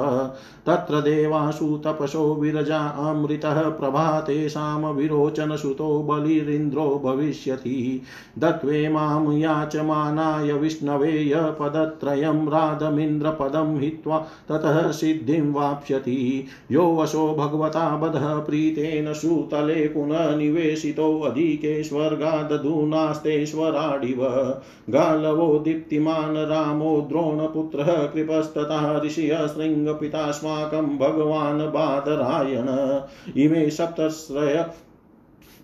तत्र 0.67 1.01
देवासु 1.01 1.81
तपसो 1.85 2.35
विरजा 2.35 2.79
अमृतः 2.79 3.63
प्रभातेषां 3.63 4.95
विरोचनसुतो 4.95 6.03
बलिरिन्द्रो 6.03 7.03
भविष्यति। 7.05 8.03
दत्वे 8.39 8.89
माँ 8.89 9.35
याचमानाय 9.35 10.53
विष्णवे 10.53 11.13
य 11.31 11.35
पदत्रयं 11.37 12.47
राधमिन्द्रपदं 12.47 13.81
हित्वा 13.81 14.19
ततः 14.49 14.91
सिद्धिं 14.91 15.53
वाप्स्यति। 15.53 16.47
यो 16.73 16.97
वशो 16.97 17.35
भगवता 17.35 17.97
बधः 17.97 18.24
प्रीतेन 18.25 19.13
सुतले 19.13 19.89
पुनः 19.89 20.37
निवेशितोऽधिके 20.37 21.85
स्वर्गादधूनास्तेश्वराडिव 21.85 24.53
गालवो 24.91 25.59
दीप्तिमान् 25.59 26.37
रामो 26.37 27.07
द्रोणपुत्रः 27.09 27.85
कृपस्तथा 27.85 29.03
ऋषिः 29.05 29.47
शृङ्गपितास्माकं 29.47 30.99
भगवान् 30.99 31.61
बादरायण। 31.61 33.01
इमे 33.41 33.71
सप्तश्रय 33.71 34.67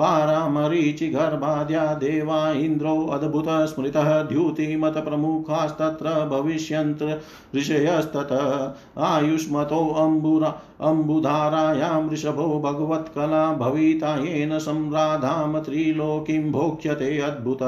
पारामरीचिगर्भाद्या 0.00 1.84
देवा 1.94 2.40
इन्द्रो 2.52 2.94
द्यूतिमत 4.30 4.96
प्रमुखास्त्र 4.98 6.14
भविष्यन्त 6.28 7.02
ऋषयस्ततः 7.56 9.02
आयुष्मतो 9.06 9.80
अम्बुरा 10.04 10.50
अम्बुधारायां 10.82 12.02
वृषभो 12.02 12.60
भगवत्कला 12.60 13.52
भविता 13.52 14.16
येन 14.16 14.58
सम्राधां 14.58 15.60
त्रिलोकीं 15.60 16.52
भोक्ष्यते 16.52 17.18
अद्भुत। 17.18 17.58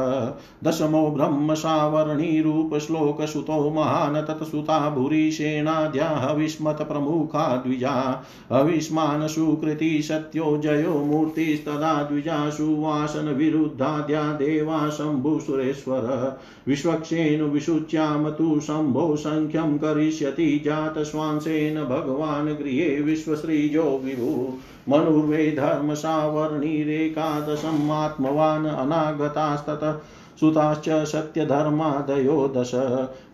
दशमो 0.64 1.10
ब्रह्म 1.10 1.54
सावर्णीरूपश्लोकसुतो 1.54 3.70
महान् 3.70 4.16
तत्सुता 4.16 4.90
भूरिशेणाद्या 4.90 6.08
हविस्मत्प्रमुखा 6.08 7.56
द्विजा। 7.56 8.24
हविष्मान् 8.52 9.28
सुकृति 9.28 10.02
सत्यो 10.02 10.58
जयो 10.58 10.90
मूर्तिस्तदा 10.90 12.02
द्विजासु 12.02 12.76
वासनविरुद्धाद्या 12.78 14.32
देवा 14.32 14.90
शम्भुसुरेश्वर 14.90 16.38
विश्वक्षेणु 16.68 17.46
विशुच्यां 17.46 18.30
तु 18.30 18.60
शम्भो 18.60 19.16
सङ्ख्यं 19.16 19.78
करिष्यति 19.78 20.62
जातश्वांसेन 20.64 21.84
भगवान् 21.84 22.46
गृहे 22.46 23.01
विश्वश्रीजो 23.02 24.00
विभु 24.04 24.58
मनुर्वे 24.88 25.52
धर्मसावर्णिरेकादशम् 25.52 27.90
आत्मवान् 27.90 28.66
अनागतास्ततः। 28.66 30.00
सुताश्च 30.40 30.88
सत्यधर्मादयो 30.88 32.52
दश 32.56 32.70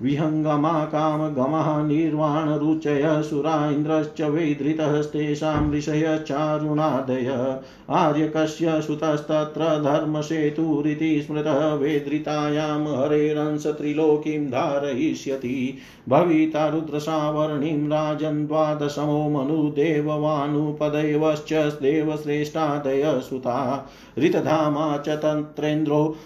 विहङ्गमा 0.03 0.85
कामगमः 0.85 1.83
निर्वाणरुचय 1.83 3.23
सुरा 3.23 3.71
इन्द्रश्च 3.71 4.21
वैधृतस्तेषां 4.21 5.73
ऋषय 5.73 6.25
चारुणादय। 6.29 7.61
आर्यकस्य 7.91 8.81
सुतस्तत्र 8.81 9.61
धर्मसेतुरिति 9.61 11.23
स्मृतः 11.23 11.75
वेधृतायां 11.75 12.99
हरेरंस 12.99 13.67
त्रिलोकीं 13.67 14.47
धारयिष्यति। 14.47 15.79
भविता 16.09 16.69
रुद्रसावर्णिं 16.69 17.89
राजन् 17.89 18.47
द्वादशमो 18.47 19.29
मनुदेववानुपदैवश्च 19.29 21.53
देवश्रेष्ठादय 21.53 23.21
सुता। 23.25 23.89
ऋतधामा 24.19 24.97
च 24.97 25.09
तन्त्रेन्द्रो 25.09 26.17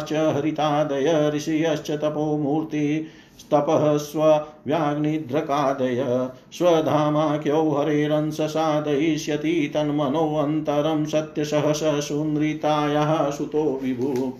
देवाश्च 0.00 0.36
हरितादय 0.36 1.30
ऋषयश्च 1.34 1.90
तपोमूर्ति 1.90 3.06
स्तपः 3.38 3.96
स्वव्याग्निद्रकादय 3.96 6.04
स्वधामाख्यो 6.52 7.70
हरेरंस 7.70 8.40
साधयिष्यति 8.40 9.70
तन्मनोऽन्तरं 9.74 11.06
सत्यसहस 11.06 12.08
सुनृतायाः 12.08 13.30
सुतो 13.30 13.80
विभु। 13.82 14.32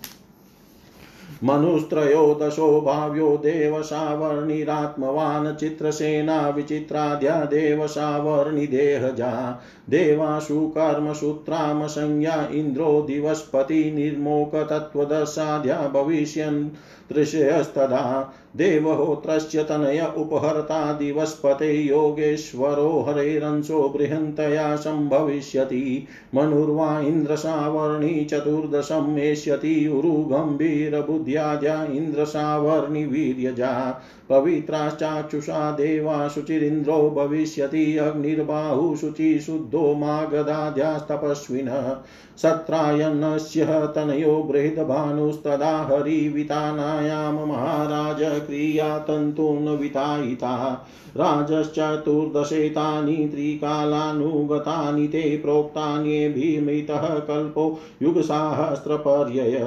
मनुस्त्रयोदशो 1.45 2.81
भाव्यो 2.81 3.37
देवसावर्णिरात्मवान् 3.37 5.57
चित्रसेना 5.57 6.49
विचित्राद्या 6.49 7.45
देवसावर्णिदेहजा 7.45 9.61
देवाशु 9.91 10.69
कर्मसूत्राम 10.69 11.87
संज्ञा 11.87 12.49
इन्द्रो 12.55 13.03
दिवस्पति 13.03 13.93
निर्मोकतत्त्वदशाद्या 13.95 15.91
भविष्यन् 15.95 16.71
तृषयस्तदा 17.11 18.35
देवहोत्रस्य 18.57 19.63
तनय 19.63 20.13
उपहर्ता 20.17 20.93
दिवस्पते 20.93 21.73
योगेश्वरो 21.73 23.07
हरेरंशो 23.09 23.89
बृहन्तया 23.89 24.77
सम्भविष्यति। 24.77 26.07
मनुर्वा 26.35 27.01
इन्द्रसावर्णी 27.01 28.25
चतुर्दशम् 28.25 29.19
एष्यति 29.19 29.89
उरुगम्भीरबुद्ध्याजा 29.89 31.85
इन्द्रसावर्णि 31.85 33.05
वीर्यजा। 33.05 34.03
पवित्राश्चाक्षुषा 34.31 35.73
देवा 35.73 36.29
शुचिरिन्द्रो 36.29 37.11
भविष्यति 37.11 37.99
अग्निर्बाहु 37.99 38.97
शुचि 38.97 39.41
शुद्धो 39.41 39.95
मागधाद्यास्तपस्विनः 39.95 41.97
सत्रायनस्य 42.43 43.93
तनयो 43.97 44.43
बृहद्भानुस्तदा 44.43 45.83
हरिवितानायां 45.83 47.47
महाराज 47.47 48.47
क्रियातन्तून् 48.47 49.79
वितायिता 49.79 50.87
राजश्चतुर्दशेतानि 51.17 53.29
त्रिकालानुगतानि 53.33 55.09
ते 55.09 55.37
प्रोक्तान्येभिमितः 55.37 57.19
कल्पो 57.29 57.79
युगसाहस्रपर्यय 58.03 59.59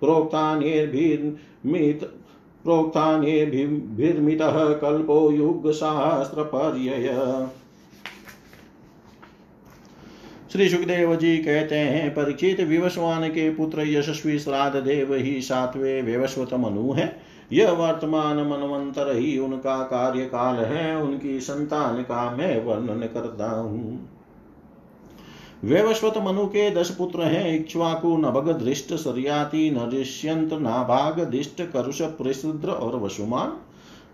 प्रोक्तान्येभिर्मित 0.00 2.21
प्रोक्तान्येभिर्मितः 2.64 4.74
कल्पो 4.74 5.30
युगसहस्रपर्यय। 5.30 7.48
श्री 10.52 10.68
सुखदेव 10.68 11.16
जी 11.16 11.38
कहते 11.38 11.74
हैं, 11.74 12.10
परीक्षित 12.10 12.60
विवस्वान 12.60 13.28
के 13.28 13.50
पुत्र 13.50 13.80
यशस्वी 13.80 14.38
श्राद्ध 14.38 14.80
देव 14.80 15.14
ही 15.14 15.40
सातवें 15.40 16.02
व्यवस्वत 16.02 16.54
मनु 16.54 16.92
है। 16.92 17.22
यह 17.52 17.70
वर्तमान 17.70 18.36
मनवंतर 18.36 19.16
ही 19.16 19.38
उनका 19.38 19.82
कार्यकाल 19.82 20.56
है, 20.56 21.02
उनकी 21.02 21.40
संतान 21.40 22.02
का 22.02 22.36
मैं 22.36 22.64
वर्णन 22.64 23.06
करता 23.06 23.50
हूँ। 23.50 24.11
व्यवस्वत 25.64 26.14
मनु 26.18 26.46
के 26.46 26.70
दस 26.70 26.90
पुत्र 26.90 27.20
हैं 27.20 27.54
इक्ष्वाकु 27.54 28.16
नभग 28.16 28.48
दृष्ट 28.58 28.94
सरियाति 28.94 29.70
नरिष्यंत 29.70 30.52
नाभाग 30.52 31.20
दिष्ट 31.20 31.62
करुष, 31.72 32.02
प्रसिद्ध 32.02 32.64
और 32.64 32.96
वसुमान 32.96 33.48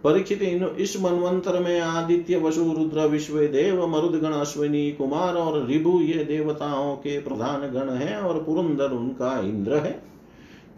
परीक्षित 0.04 0.42
इन 0.42 0.64
इस 0.64 1.02
मनवंतर 1.02 1.60
में 1.60 1.80
आदित्य, 1.80 2.36
वसु, 2.36 2.72
रुद्र 2.72 3.06
विश्व 3.06 3.38
देव 3.38 3.86
मरुदगण 3.86 4.32
अश्विनी 4.32 4.92
कुमार 4.92 5.34
और 5.34 5.66
रिभु 5.66 6.00
ये 6.00 6.24
देवताओं 6.24 6.94
के 6.96 7.18
प्रधान 7.20 7.60
गण 7.60 7.90
हैं 7.90 8.16
और 8.16 8.42
पुरंदर 8.42 8.90
उनका 8.90 9.40
इंद्र 9.40 9.76
है। 9.76 10.02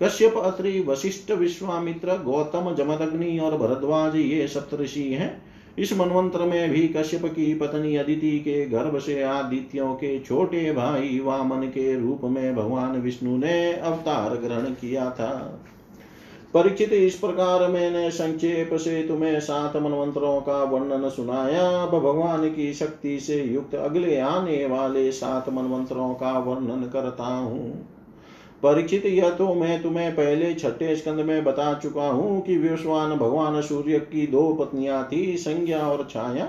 कश्यप, 0.03 0.37
अत्रि, 0.37 0.81
वशिष्ठ, 0.81 1.33
विश्वामित्र, 1.33 2.13
गौतम, 2.17 2.75
जमदग्नि 2.75 3.39
और 3.39 3.57
भरद्वाज 3.57 4.17
ये 4.17 4.49
सप्तषि 4.49 5.13
हैं। 5.13 5.50
इस 5.79 5.93
मनवंतर 5.93 6.45
में 6.45 6.71
भी 6.71 6.89
कश्यप 6.89 7.25
की 7.25 7.55
पत्नी 7.55 7.97
अदिति 7.97 8.39
के 8.39 8.67
गर्भ 8.67 8.99
से 8.99 9.23
आदित्यों 9.23 9.95
के 9.95 10.19
छोटे 10.19 10.73
भाई 10.73 11.21
वामन 11.21 11.67
के 11.67 12.01
रूप 12.01 12.21
में 12.25 12.57
भगवान 12.57 13.01
विष्णु 13.01 13.37
ने 13.37 13.73
अवतार 13.73 14.37
ग्रहण 14.37 14.73
किया 14.73 15.11
था। 15.11 15.61
परीक्षित, 16.55 16.93
इस 16.93 17.15
प्रकार 17.15 17.69
मैंने 17.69 18.11
संक्षेप 18.11 18.71
से 18.75 19.03
तुम्हें 19.03 19.41
सात 19.41 19.77
मनवंतरों 19.77 20.41
का 20.41 20.63
वर्णन 20.63 21.09
सुनाया। 21.09 21.83
अब 21.83 21.89
भगवान 21.89 22.49
की 22.51 22.73
शक्ति 22.75 23.21
से 23.21 23.43
युक्त 23.43 23.75
अगले 23.75 24.19
आने 24.19 24.67
वाले 24.67 25.13
सात 25.13 25.49
मनवंतरों 25.49 26.15
का 26.15 26.39
वर्णन 26.39 26.83
करता 26.83 27.25
हूँ। 27.25 27.89
परीक्षित 28.63 29.07
यह 29.07 29.31
तो 29.31 29.55
मैं 29.55 29.83
तुम्हें 29.83 30.13
पहले 30.13 30.55
छठे 30.55 30.97
स्कंद 30.97 31.21
में 31.21 31.45
बता 31.45 31.75
चुका 31.75 32.09
हूँ 32.09 32.43
कि 32.43 32.57
विश्वान 32.59 33.17
भगवान 33.17 33.61
सूर्य 33.63 33.99
की 33.99 34.27
दो 34.27 34.53
पत्नियाँ 34.53 35.09
थी, 35.13 35.37
संज्ञा 35.37 35.79
और 35.79 36.09
छाया। 36.11 36.49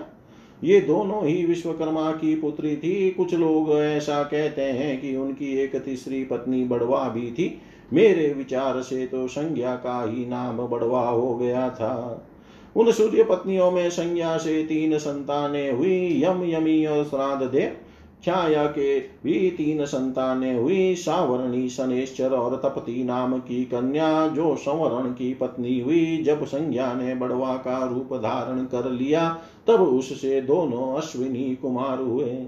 ये 0.63 0.81
दोनों 0.81 1.25
ही 1.25 1.45
विश्वकर्मा 1.45 2.11
की 2.11 2.35
पुत्री 2.35 2.75
थी। 2.75 3.11
कुछ 3.11 3.33
लोग 3.33 3.71
ऐसा 3.79 4.23
कहते 4.23 4.61
हैं 4.61 5.01
कि 5.01 5.15
उनकी 5.15 5.57
एक 5.57 5.75
तीसरी 5.75 6.23
पत्नी 6.23 6.63
बड़वा 6.63 7.09
भी 7.09 7.31
थी। 7.31 7.61
मेरे 7.93 8.33
विचार 8.33 8.81
से 8.81 9.05
तो 9.07 9.27
संज्ञा 9.27 9.75
का 9.75 10.09
ही 10.09 10.25
नाम 10.25 10.57
बड़वा 10.57 11.09
हो 11.09 11.35
गया 11.35 11.69
था। 11.69 12.27
उन 12.75 12.91
सूर्य 12.91 13.23
पत्नियों 13.23 13.71
में 13.71 13.89
संज्ञा 13.89 14.37
से 14.37 14.63
तीन 14.63 14.97
संतानें 14.97 15.71
हुई। 15.71 16.23
यम, 16.23 16.43
यमी 16.43 16.85
और 16.85 17.03
श्राद्ध 17.03 17.45
देव। 17.45 17.80
छाया 18.25 18.65
के 18.65 18.99
भी 18.99 19.51
तीन 19.51 19.85
संतानें 19.85 20.55
हुई। 20.55 20.95
सावरणी, 20.95 21.69
शनेश्वर 21.69 22.29
और 22.29 22.55
तपति 22.55 23.03
नाम 23.03 23.37
की 23.37 23.65
कन्या 23.65 24.27
जो 24.27 24.55
संवरण 24.55 25.11
की 25.11 25.33
पत्नी 25.33 25.79
हुई। 25.79 26.23
जब 26.23 26.45
संज्ञा 26.45 26.93
ने 26.93 27.15
बड़वा 27.15 27.53
का 27.53 27.85
रूप 27.85 28.17
धारण 28.17 28.65
कर 28.65 28.91
लिया, 28.91 29.41
तब 29.67 29.81
उससे 29.81 30.41
दोनों 30.41 30.95
अश्विनी 30.95 31.55
कुमार 31.55 31.99
हुए। 31.99 32.47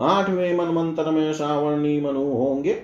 आठवें 0.00 0.56
मनमंत्र 0.56 1.10
में 1.10 1.32
सावरणी 1.32 2.00
मनु 2.00 2.24
होंगे, 2.24 2.82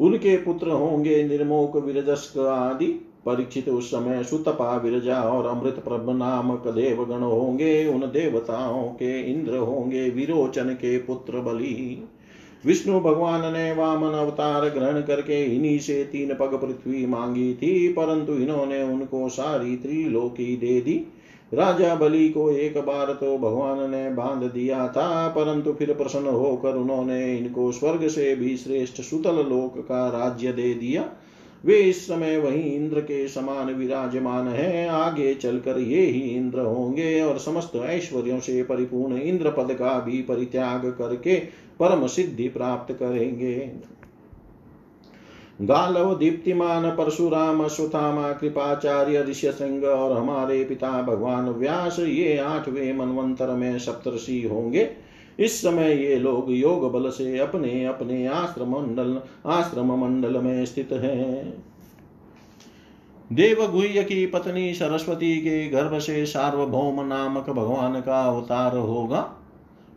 उनके 0.00 0.36
पुत्र 0.36 0.70
होंगे 0.70 1.28
निर्मोक, 1.28 1.76
विरजस्क 1.76 2.38
आदि। 2.38 3.05
परीक्षित 3.26 3.68
उस 3.68 3.90
समय 3.90 4.24
सुतपा 4.24 4.76
विरजा 4.76 5.20
और 5.22 5.46
अमृत 5.46 5.74
प्रभ 5.74 6.10
नामक 6.10 6.66
देवगण 6.68 7.22
होंगे, 7.22 7.86
उन 7.86 8.00
देवताओं 8.00 8.88
के 8.88 9.20
इंद्र 9.32 9.56
होंगे, 9.56 10.10
विरोचन 10.10 10.70
के 10.74 10.98
पुत्र 10.98 11.40
बलि। 11.40 12.02
विष्णु 12.66 13.00
भगवान 13.00 13.52
ने 13.52 13.72
वामन 13.72 14.14
अवतार 14.14 14.68
ग्रहण 14.68 15.00
करके 15.00 15.44
इन्हीं 15.44 15.78
से 15.78 16.04
तीन 16.04 16.34
पग 16.34 16.54
पृथ्वी 16.54 17.06
मांगी 17.06 17.54
थी, 17.54 17.88
परंतु 17.88 18.32
इन्होंने 18.32 18.82
उनको 18.82 19.28
सारी 19.28 19.76
त्रिलोकी 19.76 20.56
दे 20.56 20.80
दी। 20.80 20.94
राजा 21.54 21.94
बलि 21.94 22.28
को 22.28 22.50
एक 22.50 22.78
बार 22.78 23.12
तो 23.12 23.36
भगवान 23.38 23.90
ने 23.90 24.10
बाँध 24.10 24.42
दिया 24.52 24.88
था, 24.88 25.28
परंतु 25.28 25.72
फिर 25.72 25.92
प्रसन्न 25.94 26.26
होकर 26.26 26.76
उन्होंने 26.76 27.36
इनको 27.38 27.72
स्वर्ग 27.72 28.08
से 28.08 28.34
भी 28.36 28.56
श्रेष्ठ 28.56 29.00
सुतल 29.00 29.36
लोक 29.36 29.78
का 29.78 30.08
राज्य 30.08 30.52
दे 30.52 30.74
दिया। 30.74 31.08
वे 31.66 31.78
इस 31.78 32.06
समय 32.06 32.36
वही 32.38 32.60
इंद्र 32.60 33.00
के 33.00 33.28
समान 33.28 33.74
विराजमान 33.74 34.48
है। 34.48 34.88
आगे 34.88 35.34
चलकर 35.34 35.78
ये 35.78 36.02
ही 36.02 36.20
इंद्र 36.20 36.60
होंगे 36.60 37.20
और 37.20 37.38
समस्त 37.38 37.72
ऐश्वर्यों 37.76 38.40
से 38.40 38.62
परिपूर्ण 38.62 39.16
इंद्र 39.16 39.50
पद 39.50 39.74
का 39.74 39.98
भी 40.00 40.22
परित्याग 40.22 40.86
करके 40.98 41.36
परम 41.80 42.06
सिद्धि 42.06 42.48
प्राप्त 42.48 42.94
करेंगे। 42.94 43.70
गालव, 45.62 46.18
दीप्तिमान, 46.18 46.90
परशुराम 46.90 47.68
सुथामा 47.68 48.32
कृपाचार्य, 48.32 49.22
ऋष्य 49.22 49.48
और 49.86 50.16
हमारे 50.16 50.64
पिता 50.64 51.02
भगवान 51.02 51.48
व्यास, 51.48 51.98
ये 51.98 52.38
आठवें 52.38 52.92
मनवंतर 52.92 53.46
में 53.46 53.78
सप्तषि 53.78 54.42
होंगे। 54.42 55.05
इस 55.38 55.62
समय 55.62 55.92
ये 55.92 56.16
लोग 56.16 56.46
योग 56.48 56.92
बल 56.92 57.10
से 57.10 57.38
अपने 57.38 57.84
अपने 57.84 58.26
आश्रम 58.26 58.68
मंडल 58.70 59.20
आश्रम 59.46 59.92
मंडल 59.92 60.38
में 60.40 60.66
स्थित 60.66 60.92
हैं। 60.92 61.62
देवगुह्य 63.32 64.02
की 64.02 64.26
पत्नी 64.26 64.74
सरस्वती 64.74 65.36
के 65.36 65.68
गर्भ 65.68 65.98
से 65.98 66.26
सार्वभौम 66.26 67.00
नामक 67.06 67.50
भगवान 67.50 68.00
का 68.00 68.20
अवतार 68.22 68.76
होगा। 68.76 69.32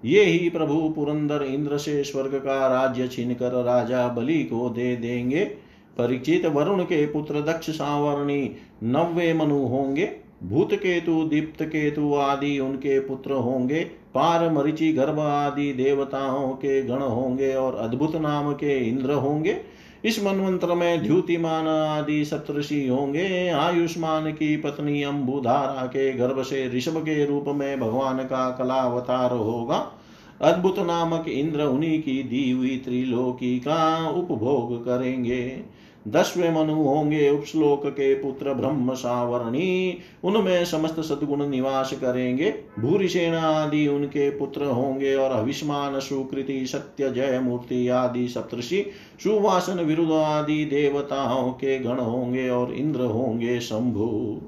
ये 0.05 0.23
ही 0.23 0.49
प्रभु 0.49 0.89
पुरंदर 0.89 1.43
इंद्र 1.43 1.77
से 1.77 2.03
स्वर्ग 2.03 2.35
का 2.35 2.67
राज्य 2.67 3.07
छीनकर 3.07 3.63
राजा 3.63 4.07
बलि 4.07 4.43
को 4.43 4.69
दे 4.69 4.95
देंगे। 4.95 5.45
परिचित 5.97 6.45
वरुण 6.45 6.83
के 6.83 7.05
पुत्र 7.05 7.41
दक्ष 7.41 7.69
सावरणी 7.69 8.55
नव्वे 8.83 9.33
मनु 9.33 9.59
होंगे। 9.65 10.11
भूत 10.43 10.73
केतु, 10.73 11.23
दीप्त 11.23 11.63
केतु 11.63 12.15
आदि 12.15 12.59
उनके 12.59 12.99
पुत्र 12.99 13.31
होंगे। 13.31 13.98
पार 14.15 14.49
मरिचि 14.49 14.93
गर्भ 14.93 15.19
आदि 15.19 15.73
देवताओं 15.73 16.49
के 16.49 16.81
गण 16.81 16.97
होंगे 16.97 17.53
और 17.55 17.75
अद्भुत 17.75 18.15
नाम 18.15 18.53
के 18.53 18.77
इंद्र 18.87 19.13
होंगे। 19.13 19.57
इस 20.05 20.23
मनमंत्र 20.23 20.75
में 20.75 21.03
द्युतिमान 21.03 21.67
आदि 21.67 22.25
सप्तषि 22.25 22.87
होंगे। 22.87 23.49
आयुष्मान 23.49 24.31
की 24.31 24.57
पत्नी 24.57 25.03
अम्बुधारा 25.03 25.85
के 25.85 26.11
गर्भ 26.13 26.41
से 26.41 26.67
ऋषभ 26.77 26.97
के 26.97 27.25
रूप 27.25 27.45
में 27.47 27.79
भगवान 27.79 28.17
का 28.17 28.49
कलावतार 28.49 29.31
होगा। 29.31 29.91
अद्भुत 30.41 30.79
नामक 30.79 31.27
इंद्र 31.27 31.63
उन्हीं 31.63 32.01
की 32.03 32.23
दी 32.23 32.51
हुई 32.51 32.81
त्रिलोकी 32.85 33.59
का 33.59 34.09
उपभोग 34.09 34.85
करेंगे। 34.85 35.61
दसवें 36.07 36.51
मनु 36.55 36.73
होंगे 36.73 37.29
उपश्लोक 37.29 37.87
के 37.87 38.13
पुत्र 38.15 38.53
ब्रह्म 38.53 38.93
सावरणी। 38.93 39.97
उनमें 40.23 40.65
समस्त 40.65 40.99
सदगुण 40.99 41.47
निवास 41.47 41.93
करेंगे। 41.93 42.53
भूरिसेना 42.79 43.41
आदि 43.41 43.87
उनके 43.87 44.29
पुत्र 44.29 44.65
होंगे 44.65 45.15
और 45.15 45.31
अविष्मान 45.31 45.99
सुकृति, 45.99 46.65
सत्य 46.65 47.09
जय 47.09 47.39
मूर्ति 47.39 47.87
आदि 47.87 48.27
सप्तषि 48.27 48.85
सुवासन 49.23 49.79
विरुद्ध 49.79 50.11
आदि 50.11 50.65
देवताओं 50.65 51.51
के 51.51 51.79
गण 51.79 51.97
होंगे 51.97 52.49
और 52.49 52.73
इंद्र 52.73 53.01
होंगे 53.01 53.59
शंभु। 53.59 54.41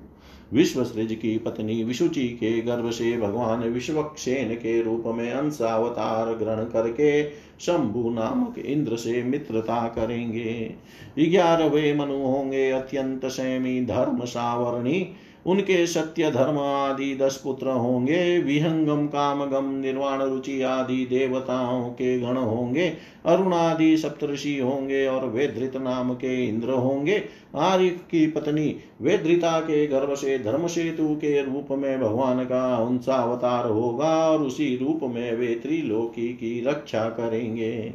विश्वसृज 0.54 1.14
की 1.16 1.38
पत्नी 1.38 1.84
विशुचि 1.84 2.28
के 2.28 2.62
गर्भ 2.62 2.90
से 2.90 3.18
भगवान 3.18 3.60
विश्वक्षेन 3.60 4.56
के 4.56 4.82
रूप 4.82 5.04
में 5.08 5.32
अंशावतार 5.32 6.34
ग्रहण 6.34 6.64
करके 6.64 7.24
शंभु 7.60 8.10
नामक 8.10 8.60
इंद्र 8.60 8.96
से 8.96 9.24
मित्रता 9.24 9.88
करेंगे। 9.88 10.76
ग्यारहवे 11.20 11.94
मनु 11.94 12.18
होंगे 12.18 12.70
अत्यंत 12.72 13.26
सैमी 13.26 13.86
धर्म 13.86 14.26
सावरणी 14.26 15.14
उनके 15.46 15.86
सत्य 15.88 16.32
धर्म 16.32 16.58
आदि 16.60 17.16
दस 17.16 17.42
पुत्र 17.44 17.68
होंगे, 17.68 18.40
विहंगम, 18.40 19.06
कामगम, 19.08 19.72
निर्वाण 19.76 20.22
रुचि 20.22 20.62
आदि 20.62 21.06
देवताओं 21.06 21.90
के 21.90 22.20
गण 22.20 22.38
होंगे 22.38 22.94
अरुण 23.26 23.54
आदि 23.54 23.98
सप्तषि 23.98 24.58
होंगे 24.60 25.06
और 25.08 25.26
वेदृत 25.26 25.78
नाम 25.78 26.14
के 26.14 26.48
इंद्र 26.48 26.70
होंगे। 26.70 27.22
आर्य 27.56 27.90
की 27.90 28.28
पत्नी 28.28 28.76
वेदृता 29.02 29.60
के 29.60 29.88
गर्भ 29.88 30.14
से 30.16 30.40
धर्म 30.40 30.68
सेतु 30.68 31.16
के 31.16 31.42
रूप 31.42 31.68
में 31.72 32.02
भगवान 32.02 32.44
का 32.44 32.76
अवतार 33.24 33.68
होगा 33.68 34.30
और 34.30 34.42
उसी 34.42 34.76
रूप 34.78 35.00
में 35.04 35.34
वे 35.36 35.48
त्रिलोकी 35.48 36.28
की 36.34 36.64
रक्षा 36.68 37.10
करेंगे। 37.10 37.94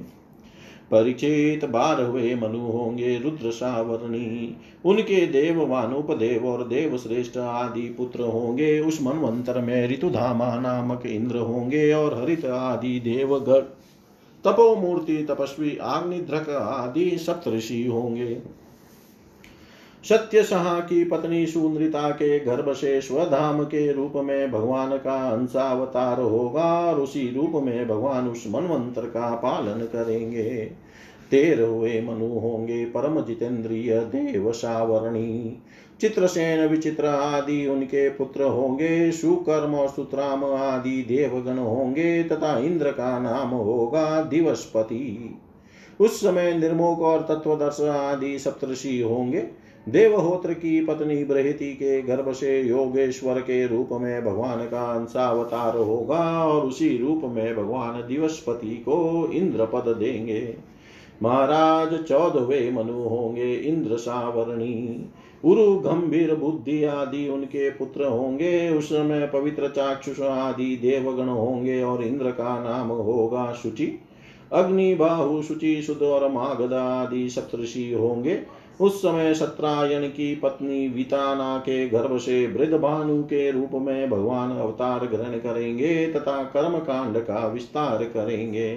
परिचित 0.91 1.64
बारहवे 1.64 2.34
मनु 2.34 2.61
होंगे 2.61 3.18
रुद्र 3.18 3.51
सावरणी। 3.51 4.57
उनके 4.84 5.26
देव 5.26 5.64
वानुपदेव 5.66 6.47
और 6.47 6.68
देव 6.68 6.97
श्रेष्ठ 6.99 7.37
आदि 7.37 7.95
पुत्र 7.99 8.20
होंगे। 8.20 8.80
उस 8.80 9.03
मनवंतर 9.03 9.61
में 9.61 9.89
ऋतुधामा 9.89 10.55
नामक 10.55 11.07
इंद्र 11.07 11.37
होंगे 11.37 11.93
और 11.93 12.22
हरित 12.22 12.45
आदि 12.45 13.01
देवगढ़ 13.01 13.62
तपो 14.45 14.76
मूर्ति 14.76 15.22
तपस्वी, 15.22 15.76
आग्निध्रक 15.76 16.49
आदि 16.49 17.11
सप्तषि 17.18 17.87
होंगे। 17.87 18.56
सत्य 20.09 20.43
सहा 20.43 20.81
की 20.81 21.05
पत्नी 21.05 21.47
सुंदरिता 21.47 22.11
के 22.11 22.39
गर्भ 22.41 22.73
से 22.73 23.01
स्वधाम 23.01 23.65
के 23.65 23.93
रूप 23.93 24.13
में 24.17 24.51
भगवान 24.51 24.97
का 24.97 25.31
अंशावतार 25.31 26.21
होगा 26.21 26.81
और 26.81 27.01
उसी 27.01 27.35
रूप 27.35 27.63
में 27.65 27.89
भगवान 27.89 28.29
उस 28.29 28.45
मनवंतर 28.49 29.03
का 29.03 29.35
पालन 29.35 29.81
करेंगे। 29.85 30.71
तेरहवे 31.31 32.01
मनु 32.01 32.39
होंगे 32.39 32.85
परम 32.85 33.21
जितेंद्रिय 33.21 33.99
देव 33.99 34.53
सावरणी। 34.53 35.63
चित्रसेन 36.01 36.67
विचित्र 36.67 37.07
आदि 37.07 37.67
उनके 37.67 38.09
पुत्र 38.09 38.43
होंगे, 38.43 39.13
सुकर्म 39.13 39.75
और 39.75 39.89
सुत्राम 39.89 40.45
आदि 40.45 41.03
देवगण 41.03 41.59
होंगे 41.59 42.23
तथा 42.25 42.59
इंद्र 42.59 42.91
का 42.91 43.19
नाम 43.19 43.49
होगा 43.49 44.23
दिवसपति। 44.23 45.35
उस 46.01 46.21
समय 46.21 46.59
निर्मोक 46.59 47.01
और 47.01 47.21
तत्वदर्श 47.21 47.81
आदि 47.81 48.39
सप्तषि 48.39 49.01
होंगे। 49.01 49.66
देवहोत्र 49.89 50.53
की 50.53 50.84
पत्नी 50.84 51.24
बृहति 51.24 51.72
के 51.72 52.01
गर्भ 52.03 52.32
से 52.32 52.61
योगेश्वर 52.62 53.41
के 53.41 53.66
रूप 53.66 53.89
में 53.93 54.24
भगवान 54.24 54.59
का 54.59 54.93
अंशावतार 54.93 55.76
होगा 55.76 56.45
और 56.45 56.66
उसी 56.66 56.97
रूप 56.99 57.22
में 57.24 57.57
भगवान 57.57 58.01
दिवसपति 58.09 58.74
को 58.76 59.28
इंद्र 59.32 59.66
पद 59.66 59.89
देंगे। 59.99 60.57
महाराज 61.22 61.95
चौदहवे 62.05 62.70
मनु 62.70 63.03
होंगे 63.03 63.55
इंद्र 63.55 63.97
सावरणी 63.97 65.05
उरु 65.45 65.76
गंभीर 65.76 66.34
बुद्धि 66.34 66.84
आदि 66.84 67.28
उनके 67.28 67.70
पुत्र 67.70 68.05
होंगे। 68.05 68.70
उस 68.70 68.89
समय 68.89 69.26
पवित्र 69.26 69.68
चाक्षुष 69.68 70.20
आदि 70.20 70.76
देवगण 70.76 71.28
होंगे 71.28 71.82
और 71.82 72.03
इंद्र 72.05 72.30
का 72.30 72.59
नाम 72.64 72.89
होगा 72.89 73.53
शुचि। 73.53 73.99
अग्नि 74.53 74.95
बाहु 74.95 75.43
शुचि 75.43 75.82
सुध 75.82 76.03
और 76.03 76.30
मागधा 76.32 76.82
आदि 76.82 77.28
सप्तषि 77.28 77.93
होंगे। 77.93 78.43
उस 78.81 78.99
समय 78.99 79.35
सत्रायन 79.35 80.09
की 80.09 80.35
पत्नी 80.35 80.89
विताना 80.89 81.59
के 81.59 81.89
गर्भ 81.89 82.18
से 82.18 82.47
वृद्ध 82.47 82.74
भानु 82.74 83.22
के 83.22 83.51
रूप 83.51 83.70
में 83.74 84.11
भगवान 84.11 84.51
अवतार 84.51 85.07
ग्रहण 85.07 85.39
करेंगे 85.39 86.07
तथा 86.07 86.43
कर्म 86.43 86.79
कांड 86.79 87.18
का 87.18 87.47
विस्तार 87.47 88.05
करेंगे। 88.05 88.74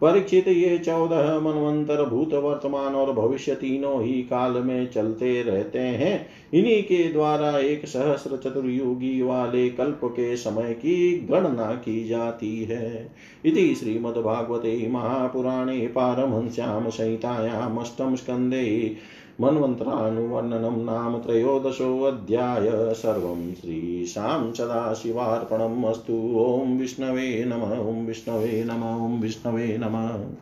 परीक्षित 0.00 0.48
ये 0.48 0.78
चौदह 0.78 1.40
मनवंतर 1.40 2.04
भूत 2.04 2.34
वर्तमान 2.34 2.94
और 2.94 3.12
भविष्य 3.12 3.54
तीनों 3.54 4.02
ही 4.02 4.12
काल 4.22 4.52
में 4.52 4.90
चलते 4.90 5.42
रहते 5.42 5.78
हैं। 5.78 6.26
इन्हीं 6.54 6.82
के 6.82 7.02
द्वारा 7.12 7.58
एक 7.58 7.86
सहस्र 7.86 8.36
चतुर्युगी 8.36 9.22
वाले 9.22 9.68
कल्प 9.68 10.00
के 10.04 10.36
समय 10.36 10.72
की 10.74 11.26
गणना 11.30 11.72
की 11.74 12.08
जाती 12.08 12.64
है। 12.64 13.10
इति 13.44 13.74
श्रीमद्भागवते 13.74 14.88
महापुराणे 14.90 15.78
पारमहंस्याम 15.86 16.88
संहितायामष्टम 16.88 18.14
स्कन्धे 18.14 18.96
मन्वन्तरानुवर्णनं 19.40 20.84
नाम 20.84 21.18
त्रयोदशोऽध्याय 21.18 22.94
सर्वं 22.94 23.54
श्रीशां 23.54 24.52
सदाशिवार्पणम् 24.52 25.84
अस्तु। 25.84 26.12
ॐ 26.36 26.78
विष्णवे 26.78 27.44
नम, 27.44 27.88
ॐ 27.88 28.06
विष्णवे 28.06 28.64
नम, 28.66 29.04
ॐ 29.04 29.20
विष्णवे 29.20 29.78
नमः। 29.80 30.34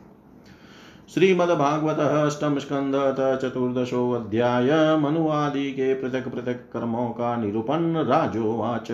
श्रीमद्भागवत 1.14 1.98
अष्टम 1.98 2.58
स्कंद 2.58 3.16
चतुर्दशो 3.42 4.12
अध्याय। 4.12 4.96
मनुवादि 4.96 5.70
के 5.70 5.94
पृथक 5.94 6.28
पृथक 6.28 6.60
कर्मों 6.72 7.08
का 7.08 7.36
निरूपण 7.36 7.96
राजोवाच। 7.96 8.92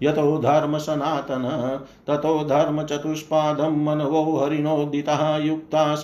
यतो 0.03 0.37
धर्म 0.37 0.77
सनातन, 0.77 1.79
ततो 2.07 2.43
धर्मचतुष्पादं 2.43 3.85
मनवो 3.85 4.37
हरिणोदितः 4.37 5.37
युक्ता 5.37 5.95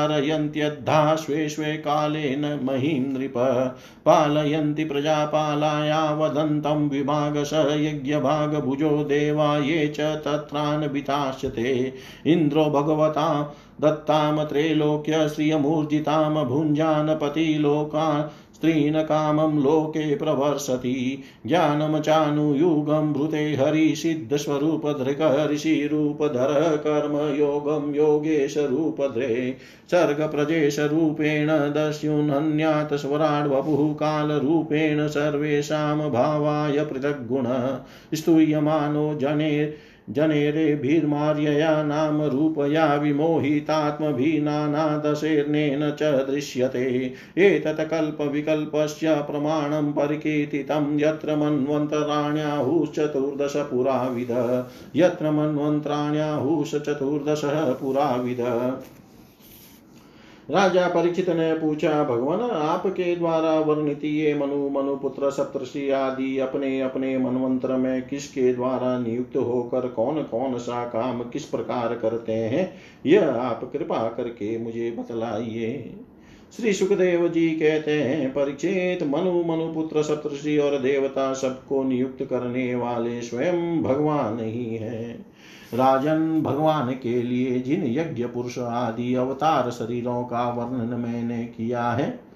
सञ्चारयन्त्यद्धा 0.00 1.14
स्वे 1.14 1.48
स्वे 1.48 1.76
कालेन 1.76 2.60
महीं 2.62 3.00
नृप। 3.00 3.32
पालयन्ति 4.06 4.84
प्रजापालाया 4.84 6.14
वदन्तं 6.14 6.88
विभागश 6.88 7.76
यज्ञभागभुजो 7.80 9.04
देवा 9.04 9.58
ये 9.58 9.88
च 9.88 10.00
तत्रान्विताश्च 10.00 11.46
ते 11.46 11.94
इन्द्रो 12.26 12.64
भगवता 12.64 13.56
दत्तां 13.80 14.44
त्रैलोक्य 14.44 15.28
श्रियमूर्जितां 15.28 16.44
भुञ्जानपतिलोकान् 16.44 18.49
स्त्रीन् 18.60 18.96
कामं 18.96 19.62
लोके 19.62 20.16
प्रवर्षति 20.16 21.22
ज्ञानं 21.46 22.00
चानुयुगं 22.00 23.12
भृते 23.12 23.56
हरिसिद्धस्वरूपधृक 23.56 25.48
ऋषिरूपधर 25.52 26.80
कर्मयोगं 26.86 27.94
योगेशरूपधृ। 27.94 29.20
सर्गप्रजेशरूपेण 29.90 31.46
दस्युन्हन्यात् 31.48 32.94
स्वराड्वपुः 32.94 33.94
कालरूपेण 33.94 35.08
सर्वेषां 35.08 36.10
भावाय 36.10 36.84
पृथग्गुण। 36.84 37.44
स्तूयमानो 38.16 39.14
जने 39.14 39.72
जनेरेभिर्मार्यया 40.10 41.82
नाम 41.82 42.22
रूपया 42.22 42.94
विमोहितात्मभिनानादशेर्नेन 42.94 45.90
च 45.90 46.02
दृश्यते। 46.02 47.12
एतत् 47.38 47.90
कल्पविकल्पस्य 47.90 49.14
प्रमाणं 49.14 49.92
परिकीर्तितं 49.92 51.00
यत्र 51.00 51.36
मन्वन्तराण्याहुश्चतुर्दश 51.36 53.52
पुराविद। 53.56 54.64
यत्र 54.96 55.30
मन्वन्तराण्याहुश्चतुर्दशः 55.30 57.72
पुराविद। 57.72 58.40
राजा 60.50 60.88
परीक्षित 60.88 61.30
ने 61.30 61.54
पूछा, 61.54 62.04
भगवान, 62.04 62.40
आपके 62.50 63.16
द्वारा 63.16 63.60
वर्णित 63.60 64.04
ये 64.04 64.34
मनु 64.34 64.68
मनुपुत्र 64.68 65.30
सप्तषि 65.30 65.90
आदि 65.90 66.38
अपने 66.38 66.80
अपने 66.80 67.18
मनवंत्र 67.18 67.76
में 67.76 68.08
किसके 68.08 68.54
द्वारा 68.54 68.98
नियुक्त 68.98 69.36
होकर 69.36 69.88
कौन 69.88 70.22
कौन 70.22 70.58
सा 70.58 70.84
काम 70.84 71.22
किस 71.22 71.44
प्रकार 71.44 71.94
करते 71.94 72.32
हैं? 72.32 72.72
यह 73.06 73.30
आप 73.30 73.70
कृपा 73.72 74.08
करके 74.08 74.58
मुझे 74.58 74.90
बतलाइए। 74.90 75.94
श्री 76.56 76.72
सुखदेव 76.72 77.28
जी 77.28 77.50
कहते 77.50 77.90
हैं 77.90 78.30
परीक्षित 78.30 79.02
मनु 79.02 79.44
मनुपुत्र 79.44 80.02
सप्तषि 80.02 80.58
और 80.58 80.78
देवता 80.78 81.32
सबको 81.34 81.82
नियुक्त 81.84 82.24
करने 82.24 82.74
वाले 82.74 83.22
स्वयं 83.22 83.82
भगवान 83.82 84.38
ही 84.40 84.76
है। 84.76 85.29
राजन 85.74 86.42
भगवान 86.42 86.92
के 86.92 87.22
लिए 87.22 87.60
जिन 87.60 87.84
यज्ञ 87.86 88.26
पुरुष 88.26 88.58
आदि 88.58 89.14
अवतार 89.14 89.70
शरीरों 89.70 90.22
का 90.24 90.48
वर्णन 90.48 91.00
मैंने 91.00 91.44
किया 91.44 91.90
है, 91.90 92.30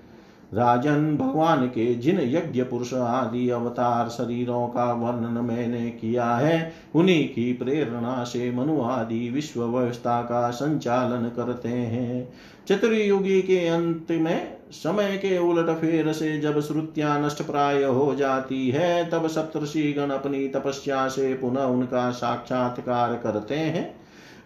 राजन 0.55 1.16
भगवान 1.16 1.66
के 1.66 1.95
जिन 1.95 2.20
यज्ञ 2.20 2.62
पुरुष 2.62 2.95
आदि 2.95 3.51
अवतार 3.51 4.09
शरीरों 4.09 4.66
का 4.68 4.93
वर्णन 4.93 5.45
मैंने 5.45 5.91
किया 5.91 6.35
है, 6.37 6.72
उन्हीं 6.95 7.28
की 7.28 7.53
प्रेरणा 7.53 8.24
से 8.24 8.51
मनु 8.51 8.80
आदि 8.82 9.30
विश्व 9.30 9.64
व्यवस्था 9.64 10.22
का 10.22 10.51
संचालन 10.51 11.28
करते 11.28 11.68
हैं। 11.68 12.28
चतुर्युगी 12.68 13.43
के 13.43 13.66
अंत 13.68 14.07
में 14.11 14.54
समय 14.71 15.17
के 15.17 15.39
उलट 15.39 15.71
फेर 15.71 16.12
से 16.12 16.41
जब 16.41 16.61
श्रुतियाँ 16.61 17.27
नष्ट 17.27 17.43
प्राय 17.43 17.83
हो 17.83 18.15
जाती 18.15 18.71
है, 18.71 19.11
तब 19.11 19.27
सप्तषि 19.27 19.93
गण 19.93 20.11
अपनी 20.11 20.49
तपस्या 20.49 21.09
से 21.09 21.35
पुनः 21.35 21.62
उनका 21.62 22.11
साक्षात्कार 22.11 23.15
करते 23.15 23.55
हैं। 23.55 23.95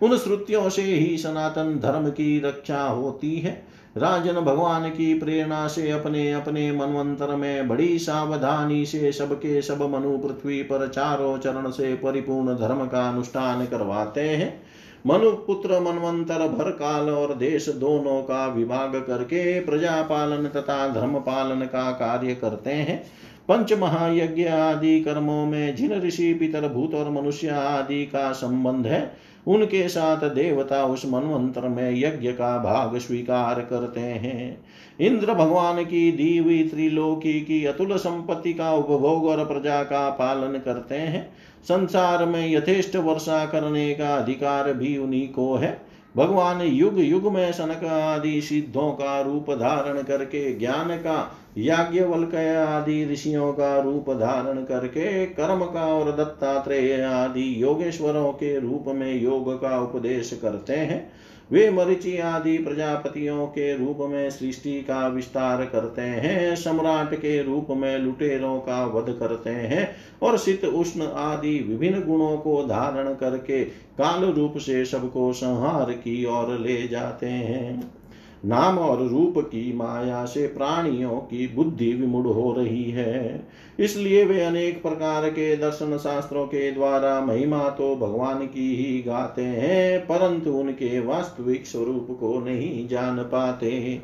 उन 0.02 0.18
श्रुतियों 0.18 0.68
से 0.68 0.82
ही 0.82 1.18
सनातन 1.18 1.80
धर्म 1.82 2.10
की 2.10 2.40
रक्षा 2.40 2.82
होती 2.82 3.36
है। 3.36 3.66
राजन 3.96 4.32
भगवान 4.32 4.90
की 4.90 5.18
प्रेरणा 5.18 5.68
से 5.68 5.90
अपने 5.90 6.32
अपने 6.32 6.72
मनवंतर 6.72 7.36
में 7.36 7.68
बड़ी 7.68 7.98
सावधानी 7.98 8.86
से 8.86 9.12
सबके 9.12 9.62
सब 9.62 9.82
मनु 9.82 10.18
पृथ्वी 10.18 10.62
पर 10.62 10.88
चारों 10.88 11.38
चरण 11.38 11.70
से 11.70 11.94
परिपूर्ण 11.94 12.54
धर्म 12.54 12.86
का 12.86 13.08
अनुष्ठान 13.08 13.66
करवाते 13.66 14.20
हैं। 14.20 14.62
मनु 15.06 15.30
पुत्र 15.30 15.80
मनवंतर 15.80 16.48
भर 16.48 16.70
काल 16.70 17.10
और 17.10 17.34
देश 17.34 17.68
दोनों 17.68 18.22
का 18.22 18.46
विभाग 18.46 18.96
करके 18.96 19.60
प्रजा 19.60 20.02
पालन 20.02 20.46
तथा 20.46 20.88
धर्म 20.88 21.18
पालन 21.18 21.60
का 21.60 21.90
कार्य 21.90 22.34
करते 22.34 22.72
हैं। 22.72 23.04
पंच 23.48 23.72
महायज्ञ 23.72 24.44
आदि 24.44 25.00
कर्मों 25.00 25.46
में 25.46 25.76
जिन 25.76 25.92
ऋषि, 25.92 26.34
पितर, 26.34 26.68
भूत 26.68 26.94
और 26.94 27.10
मनुष्य 27.10 27.48
आदि 27.48 28.04
का 28.06 28.32
संबंध 28.32 28.86
है, 28.86 29.16
उनके 29.46 29.88
साथ 29.88 30.16
देवता 30.16 30.84
उस 30.84 31.06
मनवंतर 31.06 31.68
में 31.68 31.90
यज्ञ 31.98 32.32
का 32.32 32.58
भाग 32.58 32.98
स्वीकार 32.98 33.60
करते 33.60 34.00
हैं। 34.00 34.64
इंद्र 35.00 35.34
भगवान 35.34 35.84
की 35.84 36.12
दी 36.12 36.38
हुई 36.38 36.68
त्रिलोकी 36.68 37.40
की 37.40 37.64
अतुल 37.64 37.96
संपत्ति 37.96 38.52
का 38.54 38.72
उपभोग 38.72 39.26
और 39.26 39.44
प्रजा 39.44 39.82
का 39.82 40.10
पालन 40.10 40.58
करते 40.58 40.94
हैं। 40.94 41.30
संसार 41.64 42.26
में 42.26 42.52
यथेष्ट 42.52 42.96
वर्षा 42.96 43.46
करने 43.46 43.94
का 43.94 44.16
अधिकार 44.16 44.72
भी 44.72 44.98
उन्हीं 44.98 45.28
को 45.28 45.54
है। 45.54 45.88
भगवान 46.16 46.60
युग 46.60 47.00
युग 47.00 47.32
में 47.32 47.52
सनक 47.52 47.84
आदि 47.84 48.40
सिद्धों 48.40 48.92
का 48.92 49.20
रूप 49.20 49.50
धारण 49.50 50.02
करके, 50.02 50.54
ज्ञान 50.54 50.88
का, 50.88 51.36
याज्ञवल्क 51.58 52.34
आदि 52.68 53.12
ऋषियों 53.12 53.52
का 53.52 53.80
रूप 53.80 54.10
धारण 54.10 54.64
करके, 54.64 55.26
कर्म 55.26 55.64
का 55.64 55.86
और 55.94 56.16
दत्तात्रेय 56.16 57.02
आदि 57.02 57.62
योगेश्वरों 57.62 58.32
के 58.32 58.60
रूप 58.60 58.84
में 58.88 59.22
योग 59.22 59.60
का 59.60 59.80
उपदेश 59.80 60.38
करते 60.42 60.72
हैं। 60.72 61.12
वे 61.52 61.70
मरिचि 61.70 62.18
आदि 62.18 62.58
प्रजापतियों 62.58 63.46
के 63.46 63.76
रूप 63.76 63.98
में 64.00 64.30
सृष्टि 64.30 64.80
का 64.82 65.06
विस्तार 65.08 65.64
करते 65.64 66.02
हैं, 66.02 66.56
सम्राट 66.56 67.14
के 67.14 67.42
रूप 67.42 67.66
में 67.70 67.98
लुटेरों 67.98 68.58
का 68.58 68.84
वध 68.86 69.16
करते 69.20 69.50
हैं 69.50 69.88
और 70.22 70.38
शीत 70.38 70.64
उष्ण 70.64 71.02
आदि 71.02 71.58
विभिन्न 71.68 72.04
गुणों 72.04 72.36
को 72.36 72.62
धारण 72.62 73.14
करके 73.14 73.64
काल 73.98 74.24
रूप 74.24 74.56
से 74.56 74.84
सबको 74.84 75.32
संहार 75.32 75.92
की 75.92 76.24
ओर 76.24 76.58
ले 76.58 76.88
जाते 76.88 77.26
हैं। 77.26 77.97
नाम 78.44 78.78
और 78.78 79.06
रूप 79.06 79.34
की 79.38 79.72
माया 79.72 80.24
से 80.24 80.46
प्राणियों 80.46 81.16
की 81.20 81.46
बुद्धि 81.46 81.92
विमुड़ 81.92 82.26
हो 82.26 82.52
रही 82.52 82.90
है। 82.90 83.46
इसलिए 83.78 84.24
वे 84.24 84.40
अनेक 84.42 84.82
प्रकार 84.82 85.28
के 85.28 85.56
दर्शन 85.56 85.96
शास्त्रों 85.98 86.44
के 86.46 86.70
द्वारा 86.72 87.20
महिमा 87.20 87.68
तो 87.68 87.94
भगवान 87.96 88.46
की 88.46 88.74
ही 88.76 89.02
गाते 89.02 89.42
हैं, 89.42 90.00
परंतु 90.00 90.52
उनके 90.52 91.00
वास्तविक 91.00 91.66
स्वरूप 91.66 92.16
को 92.20 92.38
नहीं 92.40 92.88
जान 92.88 93.18
पाते। 93.22 94.00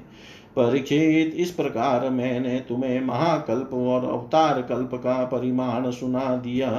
परीक्षित 0.56 1.34
इस 1.36 1.50
प्रकार 1.50 2.08
मैंने 2.10 2.58
तुम्हें 2.68 3.00
महाकल्प 3.00 3.70
और 3.74 4.04
अवतार 4.04 4.60
कल्प 4.62 4.90
का 4.94 5.24
परिमाण 5.24 5.90
सुना 5.90 6.36
दिया। 6.36 6.70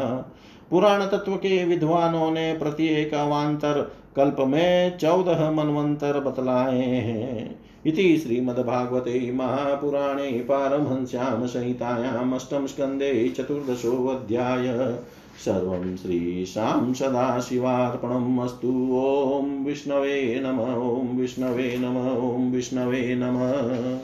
पुराण 0.69 1.05
तत्व 1.05 1.35
के 1.35 1.63
विद्वानों 1.65 2.31
ने 2.31 2.53
प्रत्येक 2.53 3.13
अवान्तर 3.13 3.91
कल्प 4.15 4.37
में 4.39 4.97
चौदह 4.97 5.51
मनवंतर 5.51 6.19
बतलाए 6.19 6.81
हैं। 6.81 7.59
इति 7.85 8.17
श्रीमद्भागवते 8.17 9.31
महापुराणे 9.31 10.31
पारमहंस्यां 10.31 11.47
संहितायाम् 11.47 12.33
अष्टम 12.33 12.65
स्कन्धे 12.65 13.29
चतुर्दशोऽध्याय। 13.29 14.97
सर्वं 15.45 15.97
श्रीशां 15.97 16.93
सदाशिवार्पणम् 16.93 18.39
अस्तु। 18.39 18.89
ॐ 19.33 19.65
विष्णवे 19.65 20.43
नम, 20.45 20.59
ॐ 20.59 21.17
विष्णवे 21.17 21.77
नम, 21.79 21.97
ॐ 22.27 22.51
विष्णवे 22.51 23.15
नमः। 23.15 23.99